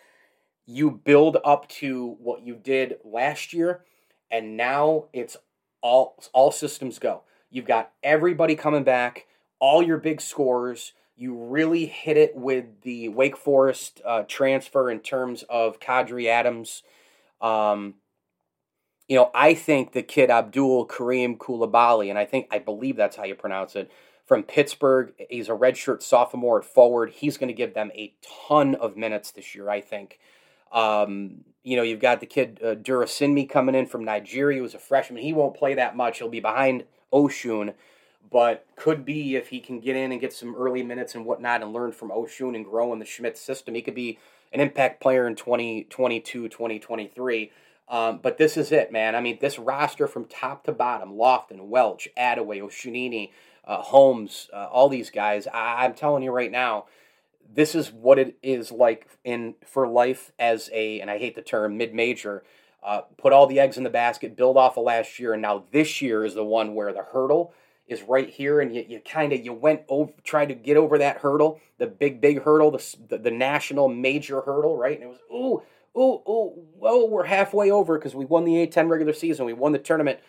You 0.67 0.91
build 0.91 1.39
up 1.45 1.69
to 1.69 2.17
what 2.21 2.45
you 2.45 2.57
did 2.57 2.97
last 3.05 3.53
year 3.53 3.83
and 4.31 4.57
now 4.57 5.05
it's 5.13 5.37
all 5.81 6.19
all 6.33 6.51
systems 6.51 6.99
go. 6.99 7.23
You've 7.51 7.67
got 7.67 7.93
everybody 8.03 8.57
coming 8.57 8.85
back, 8.85 9.27
all 9.61 9.83
your 9.83 9.99
big 9.99 10.21
scores. 10.21 10.93
You 11.17 11.35
really 11.35 11.87
hit 11.87 12.17
it 12.17 12.37
with 12.37 12.83
the 12.83 13.09
Wake 13.09 13.37
Forest 13.37 14.03
uh, 14.05 14.25
transfer 14.29 14.91
in 14.91 15.01
terms 15.01 15.45
of 15.49 15.81
Quadry 15.81 16.29
Adams. 16.29 16.83
Um, 17.41 17.95
you 19.09 19.17
know, 19.17 19.31
I 19.35 19.55
think 19.55 19.93
the 19.93 20.03
kid 20.03 20.31
Abdoul 20.31 20.87
Karim 20.87 21.37
Coulibaly, 21.37 22.11
and 22.11 22.19
I 22.19 22.25
think 22.25 22.49
I 22.51 22.59
believe 22.59 22.97
that's 22.97 23.17
how 23.17 23.25
you 23.25 23.35
pronounce 23.35 23.77
it, 23.77 23.91
from 24.27 24.43
Pittsburgh. 24.43 25.15
He's 25.31 25.49
a 25.49 25.53
redshirt 25.53 26.03
sophomore 26.03 26.59
at 26.59 26.65
forward. 26.65 27.11
He's 27.11 27.39
going 27.39 27.49
to 27.49 27.55
give 27.55 27.75
them 27.75 27.91
a 27.95 28.15
ton 28.49 28.75
of 28.75 28.97
minutes 28.97 29.31
this 29.31 29.55
year, 29.55 29.71
I 29.71 29.81
think. 29.81 30.19
Um, 30.73 31.45
you 31.67 31.77
know, 31.77 31.83
you've 31.83 31.99
got 31.99 32.21
the 32.21 32.27
kid 32.27 32.61
uh, 32.63 32.77
Durosinmi 32.77 33.51
coming 33.51 33.75
in 33.75 33.87
from 33.87 34.05
Nigeria, 34.05 34.61
who's 34.61 34.75
a 34.75 34.79
freshman. 34.79 35.21
He 35.21 35.33
won't 35.33 35.57
play 35.57 35.75
that 35.75 35.97
much. 35.97 36.19
He'll 36.19 36.29
be 36.29 36.39
behind 36.39 36.85
Osun, 37.13 37.75
but 38.31 38.65
could 38.77 39.05
be 39.05 39.35
if 39.35 39.49
he 39.49 39.59
can 39.59 39.81
get 39.81 39.97
in 39.97 40.13
and 40.13 40.21
get 40.21 40.33
some 40.33 40.55
early 40.55 40.85
minutes 40.85 41.17
and 41.17 41.27
whatnot 41.27 41.63
and 41.63 41.73
learn 41.73 41.91
from 41.91 42.11
Osun 42.11 42.55
and 42.55 42.65
grow 42.65 42.93
in 42.93 43.01
the 43.01 43.05
Schmidt 43.05 43.37
system. 43.37 43.75
He 43.75 43.83
could 43.83 43.97
be 43.97 44.17
an 44.53 44.61
impact 44.61 45.01
player 45.01 45.27
in 45.27 45.35
2022, 45.35 46.49
2023. 46.49 47.51
Um, 47.89 48.21
but 48.23 48.39
this 48.39 48.57
is 48.57 48.71
it, 48.71 48.93
man. 48.93 49.17
I 49.17 49.21
mean, 49.21 49.39
this 49.41 49.59
roster 49.59 50.07
from 50.07 50.27
top 50.27 50.63
to 50.67 50.73
bottom 50.73 51.15
Lofton, 51.15 51.67
Welch, 51.67 52.07
Adaway, 52.17 52.63
Osunniyi, 52.63 53.31
uh, 53.65 53.83
Holmes, 53.83 54.49
uh, 54.53 54.69
all 54.71 54.89
these 54.89 55.11
guys. 55.11 55.49
I, 55.49 55.85
I'm 55.85 55.95
telling 55.95 56.23
you 56.23 56.31
right 56.31 56.53
now, 56.53 56.85
this 57.53 57.75
is 57.75 57.93
what 57.93 58.19
it 58.19 58.37
is 58.43 58.71
like 58.73 59.09
in 59.25 59.55
for 59.67 59.89
life 59.89 60.33
as 60.39 60.71
a, 60.73 61.01
and 61.01 61.11
I 61.11 61.19
hate 61.19 61.35
the 61.35 61.43
term, 61.43 61.77
mid 61.77 61.95
major. 61.95 62.43
Uh, 62.83 63.01
put 63.19 63.33
all 63.33 63.49
the 63.49 63.59
eggs 63.59 63.77
in 63.77 63.83
the 63.83 63.91
basket, 63.91 64.37
build 64.37 64.57
off 64.57 64.77
of 64.77 64.85
last 64.85 65.19
year, 65.19 65.33
and 65.33 65.43
now 65.43 65.65
this 65.73 66.01
year 66.01 66.25
is 66.25 66.35
the 66.35 66.45
one 66.45 66.75
where 66.75 66.93
the 66.93 67.03
hurdle 67.03 67.53
is 67.89 68.03
right 68.03 68.31
here, 68.31 68.61
and 68.61 68.75
you, 68.75 68.85
you 68.89 69.01
kind 69.01 69.33
of 69.33 69.45
you 69.45 69.53
went 69.53 69.83
over, 69.89 70.13
tried 70.23 70.49
to 70.51 70.55
get 70.55 70.77
over 70.77 70.99
that 70.99 71.19
hurdle, 71.19 71.61
the 71.79 71.87
big 71.87 72.21
big 72.21 72.43
hurdle, 72.43 72.71
the, 72.71 72.97
the, 73.09 73.19
the 73.19 73.31
national 73.31 73.89
major 73.89 74.41
hurdle, 74.41 74.77
right? 74.77 75.01
And 75.01 75.05
it 75.05 75.09
was 75.09 75.19
ooh 75.33 75.63
ooh 75.99 76.23
ooh 76.29 76.65
whoa, 76.79 77.07
we're 77.07 77.25
halfway 77.25 77.71
over 77.71 77.99
because 77.99 78.15
we 78.15 78.25
won 78.25 78.45
the 78.45 78.67
A10 78.67 78.89
regular 78.89 79.13
season, 79.13 79.47
we 79.47 79.53
won 79.53 79.73
the 79.73 79.79
tournament, 79.79 80.21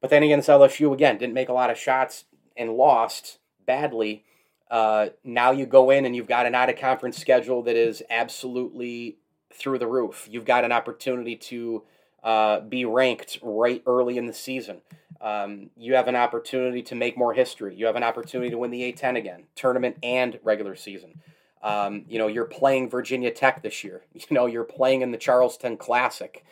but 0.00 0.10
then 0.10 0.22
against 0.22 0.48
LSU 0.48 0.92
again, 0.92 1.18
didn't 1.18 1.34
make 1.34 1.48
a 1.48 1.54
lot 1.54 1.70
of 1.70 1.78
shots 1.78 2.24
and 2.56 2.72
lost 2.72 3.38
badly. 3.66 4.24
Uh, 4.72 5.10
now 5.22 5.50
you 5.50 5.66
go 5.66 5.90
in 5.90 6.06
and 6.06 6.16
you've 6.16 6.26
got 6.26 6.46
an 6.46 6.54
out 6.54 6.70
of 6.70 6.78
conference 6.78 7.18
schedule 7.18 7.62
that 7.62 7.76
is 7.76 8.02
absolutely 8.08 9.18
through 9.52 9.78
the 9.78 9.86
roof. 9.86 10.26
You've 10.30 10.46
got 10.46 10.64
an 10.64 10.72
opportunity 10.72 11.36
to 11.36 11.82
uh, 12.24 12.60
be 12.60 12.86
ranked 12.86 13.38
right 13.42 13.82
early 13.86 14.16
in 14.16 14.26
the 14.26 14.32
season. 14.32 14.80
Um, 15.20 15.68
you 15.76 15.94
have 15.94 16.08
an 16.08 16.16
opportunity 16.16 16.80
to 16.84 16.94
make 16.94 17.18
more 17.18 17.34
history. 17.34 17.74
You 17.76 17.84
have 17.84 17.96
an 17.96 18.02
opportunity 18.02 18.48
to 18.48 18.56
win 18.56 18.70
the 18.70 18.90
A10 18.90 19.18
again, 19.18 19.42
tournament 19.54 19.98
and 20.02 20.40
regular 20.42 20.74
season. 20.74 21.20
Um, 21.62 22.06
you 22.08 22.18
know, 22.18 22.26
you're 22.26 22.46
playing 22.46 22.88
Virginia 22.88 23.30
Tech 23.30 23.62
this 23.62 23.84
year. 23.84 24.02
You 24.14 24.22
know, 24.30 24.46
you're 24.46 24.64
playing 24.64 25.02
in 25.02 25.10
the 25.10 25.18
Charleston 25.18 25.76
Classic. 25.76 26.44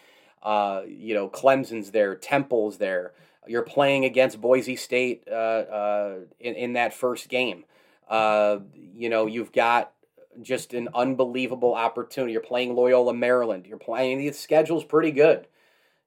Uh, 0.43 0.83
you 0.87 1.15
know, 1.15 1.31
Clemson's 1.31 1.91
there, 1.91 2.15
Temple's 2.15 2.77
there. 2.77 3.13
You're 3.47 3.63
playing 3.63 4.05
against 4.05 4.43
Boise 4.43 4.77
State 4.77 5.25
uh, 5.27 5.35
uh, 5.35 6.19
in, 6.39 6.55
in 6.55 6.73
that 6.75 6.93
first 6.93 7.31
game. 7.31 7.65
Uh, 8.11 8.59
you 8.97 9.09
know, 9.09 9.27
you've 9.27 9.53
got 9.53 9.93
just 10.43 10.75
an 10.75 10.89
unbelievable 10.95 11.75
opportunity. 11.75 12.33
You're 12.33 12.43
playing 12.43 12.75
Loyola 12.75 13.15
Maryland. 13.15 13.67
You're 13.67 13.79
playing 13.79 14.19
the 14.19 14.33
schedule's 14.33 14.85
pretty 14.85 15.13
good. 15.13 15.47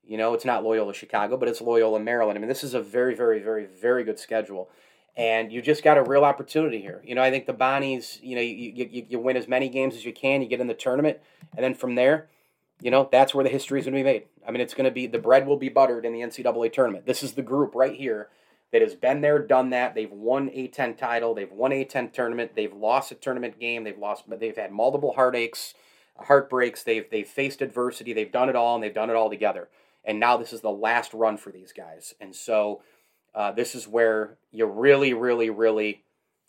You 0.06 0.18
know, 0.18 0.34
it's 0.34 0.44
not 0.44 0.66
Loyola 0.66 0.94
Chicago, 0.94 1.38
but 1.38 1.48
it's 1.48 1.62
Loyola 1.62 2.00
Maryland. 2.00 2.38
I 2.38 2.42
mean, 2.42 2.50
this 2.50 2.64
is 2.64 2.74
a 2.74 2.82
very, 2.82 3.16
very, 3.16 3.40
very, 3.40 3.66
very 3.66 4.04
good 4.04 4.20
schedule. 4.20 4.70
And 5.16 5.52
you 5.52 5.62
just 5.62 5.84
got 5.84 5.98
a 5.98 6.04
real 6.04 6.26
opportunity 6.26 6.82
here. 6.82 7.02
You 7.06 7.16
know, 7.16 7.22
I 7.22 7.32
think 7.32 7.46
the 7.46 7.54
Bonnies, 7.54 8.20
you 8.22 8.36
know, 8.36 8.42
you, 8.42 8.74
you, 8.76 9.06
you 9.10 9.20
win 9.20 9.38
as 9.38 9.48
many 9.48 9.70
games 9.70 9.96
as 9.96 10.04
you 10.04 10.12
can, 10.12 10.42
you 10.42 10.50
get 10.50 10.60
in 10.60 10.68
the 10.68 10.74
tournament, 10.74 11.20
and 11.56 11.64
then 11.64 11.76
from 11.76 11.96
there, 11.96 12.28
you 12.82 12.92
know, 12.92 13.08
that's 13.12 13.34
where 13.34 13.44
the 13.44 13.50
history 13.50 13.80
is 13.80 13.86
going 13.86 13.94
to 13.94 14.00
be 14.00 14.04
made. 14.04 14.24
I 14.46 14.52
mean, 14.52 14.60
it's 14.60 14.74
going 14.74 14.86
to 14.86 14.92
be 14.92 15.08
the 15.08 15.20
bread 15.20 15.46
will 15.46 15.56
be 15.56 15.70
buttered 15.70 16.04
in 16.04 16.14
the 16.14 16.20
NCAA 16.20 16.74
tournament. 16.74 17.06
This 17.06 17.24
is 17.24 17.34
the 17.34 17.42
group 17.44 17.76
right 17.76 17.96
here 17.96 18.30
that 18.74 18.82
has 18.82 18.96
been 18.96 19.22
there, 19.22 19.40
done 19.40 19.70
that. 19.70 19.94
They've 19.96 20.12
won 20.12 20.50
A10 20.50 20.98
title, 20.98 21.34
they've 21.34 21.52
won 21.52 21.72
A10 21.72 22.12
tournament, 22.12 22.52
they've 22.56 22.74
lost 22.74 23.12
a 23.12 23.16
tournament 23.16 23.60
game, 23.60 23.84
they've 23.84 23.98
lost, 23.98 24.28
but 24.28 24.40
they've 24.40 24.58
had 24.58 24.72
multiple 24.72 25.14
heartaches, 25.14 25.76
heartbreaks. 26.18 26.84
They've 26.84 27.10
they've 27.10 27.28
faced 27.28 27.62
adversity, 27.62 28.14
they've 28.14 28.32
done 28.32 28.50
it 28.50 28.56
all, 28.56 28.76
and 28.76 28.84
they've 28.84 28.94
done 28.94 29.12
it 29.12 29.16
all 29.16 29.30
together. 29.30 29.70
And 30.04 30.20
now 30.20 30.38
this 30.38 30.52
is 30.52 30.62
the 30.62 30.72
last 30.72 31.14
run 31.14 31.38
for 31.38 31.52
these 31.52 31.72
guys. 31.72 32.14
And 32.20 32.36
so 32.36 32.82
uh, 33.34 33.52
this 33.52 33.76
is 33.76 33.88
where 33.88 34.38
you 34.52 34.66
really, 34.66 35.14
really, 35.14 35.50
really, 35.50 36.04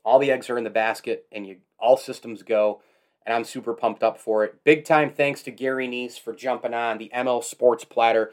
all 0.04 0.18
the 0.18 0.32
eggs 0.32 0.50
are 0.50 0.58
in 0.58 0.64
the 0.64 0.70
basket, 0.70 1.26
and 1.30 1.46
you 1.46 1.58
all 1.78 1.96
systems 1.96 2.42
go. 2.42 2.80
And 3.26 3.34
I'm 3.34 3.44
super 3.44 3.72
pumped 3.74 4.02
up 4.02 4.18
for 4.18 4.44
it. 4.44 4.64
Big 4.64 4.84
time 4.84 5.10
thanks 5.10 5.42
to 5.42 5.50
Gary 5.50 5.88
Neese 5.88 6.18
for 6.18 6.34
jumping 6.34 6.74
on 6.74 6.98
the 6.98 7.10
ML 7.14 7.42
Sports 7.42 7.84
Platter 7.84 8.32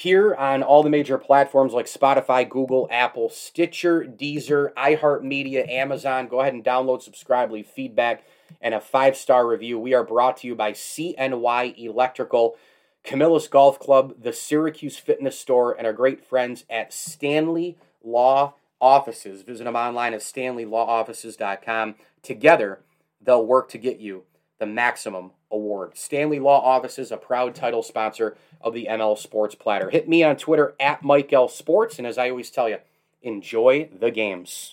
here 0.00 0.34
on 0.34 0.62
all 0.62 0.82
the 0.82 0.88
major 0.88 1.18
platforms 1.18 1.74
like 1.74 1.84
Spotify, 1.84 2.48
Google, 2.48 2.88
Apple, 2.90 3.28
Stitcher, 3.28 4.02
Deezer, 4.02 4.72
iHeartMedia, 4.72 5.68
Amazon. 5.68 6.26
Go 6.26 6.40
ahead 6.40 6.54
and 6.54 6.64
download, 6.64 7.02
subscribe, 7.02 7.52
leave 7.52 7.66
feedback, 7.66 8.24
and 8.62 8.72
a 8.72 8.80
five 8.80 9.14
star 9.14 9.46
review. 9.46 9.78
We 9.78 9.92
are 9.92 10.02
brought 10.02 10.38
to 10.38 10.46
you 10.46 10.54
by 10.54 10.72
CNY 10.72 11.76
Electrical, 11.76 12.56
Camillus 13.04 13.46
Golf 13.46 13.78
Club, 13.78 14.14
the 14.22 14.32
Syracuse 14.32 14.96
Fitness 14.96 15.38
Store, 15.38 15.72
and 15.76 15.86
our 15.86 15.92
great 15.92 16.24
friends 16.24 16.64
at 16.70 16.94
Stanley 16.94 17.76
Law 18.02 18.54
Offices. 18.80 19.42
Visit 19.42 19.64
them 19.64 19.76
online 19.76 20.14
at 20.14 20.20
stanleylaw.offices.com. 20.20 21.96
Together, 22.22 22.80
they'll 23.20 23.44
work 23.44 23.68
to 23.68 23.78
get 23.78 24.00
you 24.00 24.24
the 24.60 24.66
maximum 24.66 25.32
award. 25.50 25.96
Stanley 25.96 26.38
Law 26.38 26.60
Offices, 26.60 27.10
a 27.10 27.16
proud 27.16 27.54
title 27.56 27.82
sponsor 27.82 28.36
of 28.60 28.74
the 28.74 28.86
ML 28.88 29.18
Sports 29.18 29.56
Platter. 29.56 29.90
Hit 29.90 30.08
me 30.08 30.22
on 30.22 30.36
Twitter 30.36 30.76
at 30.78 31.02
Mike 31.02 31.32
L 31.32 31.48
Sports, 31.48 31.98
and 31.98 32.06
as 32.06 32.18
I 32.18 32.30
always 32.30 32.50
tell 32.50 32.68
you, 32.68 32.78
enjoy 33.22 33.88
the 33.98 34.12
games. 34.12 34.72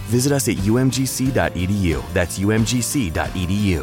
Visit 0.11 0.33
us 0.33 0.49
at 0.49 0.57
umgc.edu. 0.57 2.13
That's 2.13 2.37
umgc.edu. 2.37 3.81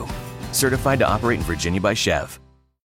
Certified 0.53 0.99
to 0.99 1.09
operate 1.09 1.39
in 1.39 1.45
Virginia 1.45 1.81
by 1.81 1.95
SCHEV. 1.95 2.48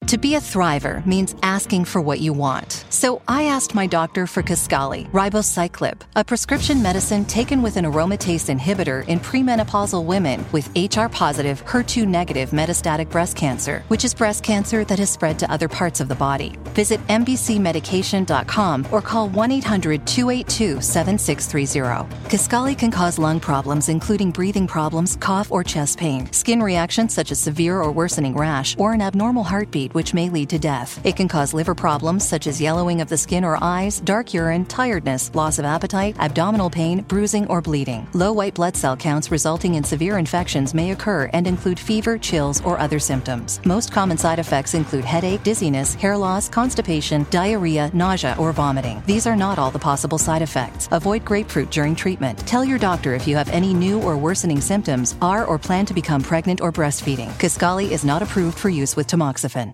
To 0.08 0.18
be 0.18 0.36
a 0.36 0.40
thriver 0.40 1.06
means 1.06 1.36
asking 1.44 1.84
for 1.84 2.00
what 2.00 2.22
you 2.22 2.32
want. 2.32 2.86
So 2.90 3.22
I 3.28 3.44
asked 3.44 3.76
my 3.76 3.88
doctor 3.88 4.26
for 4.26 4.42
Kisqali, 4.42 5.12
ribociclib, 5.12 6.00
a 6.16 6.24
prescription 6.24 6.82
medicine 6.82 7.26
taken 7.26 7.62
with 7.62 7.76
an 7.76 7.84
aromatase 7.84 8.48
inhibitor 8.50 9.06
in 9.10 9.20
premenopausal 9.20 10.06
women 10.06 10.46
with 10.54 10.70
HR 10.78 11.08
positive, 11.08 11.62
HER2 11.66 12.08
negative 12.08 12.52
metastatic 12.52 13.10
breast 13.10 13.36
cancer, 13.36 13.84
which 13.90 14.06
is 14.06 14.14
breast 14.14 14.46
cancer 14.46 14.86
that 14.86 14.98
has 14.98 15.10
spread 15.10 15.38
to 15.40 15.52
other 15.52 15.68
parts 15.68 16.00
of 16.00 16.08
the 16.08 16.16
body. 16.16 16.56
Visit 16.68 17.06
mbcmedication.com 17.08 18.88
or 18.92 19.02
call 19.02 19.28
1 19.28 19.52
800 19.52 20.08
282 20.08 20.80
7630. 20.80 22.08
Kisqali 22.30 22.78
can 22.78 22.92
cause 22.92 23.20
lung 23.20 23.42
problems, 23.42 23.90
including 23.90 24.32
breathing 24.32 24.68
problems, 24.68 25.18
cough, 25.18 25.52
or 25.52 25.66
chest 25.66 26.00
pain, 26.00 26.32
skin 26.32 26.64
reactions 26.64 27.14
such 27.14 27.30
as 27.30 27.40
severe 27.40 27.82
or 27.82 27.92
worsening 27.92 28.38
rash, 28.38 28.74
or 28.80 28.94
an 28.94 29.02
abnormal 29.02 29.44
heartbeat 29.44 29.97
which 29.98 30.14
may 30.14 30.30
lead 30.30 30.48
to 30.48 30.60
death. 30.60 31.04
It 31.04 31.16
can 31.16 31.28
cause 31.28 31.56
liver 31.56 31.74
problems 31.74 32.24
such 32.24 32.46
as 32.46 32.62
yellowing 32.62 33.02
of 33.02 33.10
the 33.10 33.18
skin 33.18 33.44
or 33.44 33.58
eyes, 33.60 34.00
dark 34.02 34.32
urine, 34.32 34.64
tiredness, 34.66 35.32
loss 35.34 35.58
of 35.58 35.66
appetite, 35.66 36.16
abdominal 36.20 36.70
pain, 36.70 37.02
bruising, 37.08 37.48
or 37.48 37.64
bleeding. 37.64 38.08
Low 38.14 38.32
white 38.32 38.54
blood 38.54 38.78
cell 38.78 38.96
counts 38.96 39.32
resulting 39.32 39.74
in 39.74 39.84
severe 39.84 40.20
infections 40.20 40.76
may 40.76 40.92
occur 40.92 41.32
and 41.34 41.48
include 41.48 41.80
fever, 41.80 42.20
chills, 42.20 42.62
or 42.62 42.78
other 42.78 43.00
symptoms. 43.00 43.60
Most 43.66 43.92
common 43.92 44.20
side 44.20 44.38
effects 44.38 44.76
include 44.76 45.04
headache, 45.04 45.42
dizziness, 45.42 45.96
hair 45.96 46.16
loss, 46.16 46.48
constipation, 46.48 47.26
diarrhea, 47.32 47.90
nausea, 47.92 48.36
or 48.38 48.54
vomiting. 48.54 49.02
These 49.08 49.26
are 49.26 49.36
not 49.36 49.58
all 49.58 49.72
the 49.72 49.80
possible 49.90 50.20
side 50.20 50.44
effects. 50.44 50.88
Avoid 50.92 51.26
grapefruit 51.26 51.72
during 51.72 51.96
treatment. 51.96 52.38
Tell 52.46 52.64
your 52.64 52.78
doctor 52.78 53.16
if 53.16 53.28
you 53.28 53.36
have 53.36 53.50
any 53.50 53.74
new 53.74 54.00
or 54.00 54.16
worsening 54.16 54.62
symptoms, 54.62 55.16
are 55.24 55.46
or 55.46 55.58
plan 55.58 55.88
to 55.88 55.96
become 55.96 56.22
pregnant 56.22 56.62
or 56.62 56.72
breastfeeding. 56.72 57.32
Kisqali 57.40 57.90
is 57.90 58.06
not 58.06 58.22
approved 58.22 58.60
for 58.60 58.70
use 58.70 58.96
with 58.96 59.08
tamoxifen. 59.08 59.74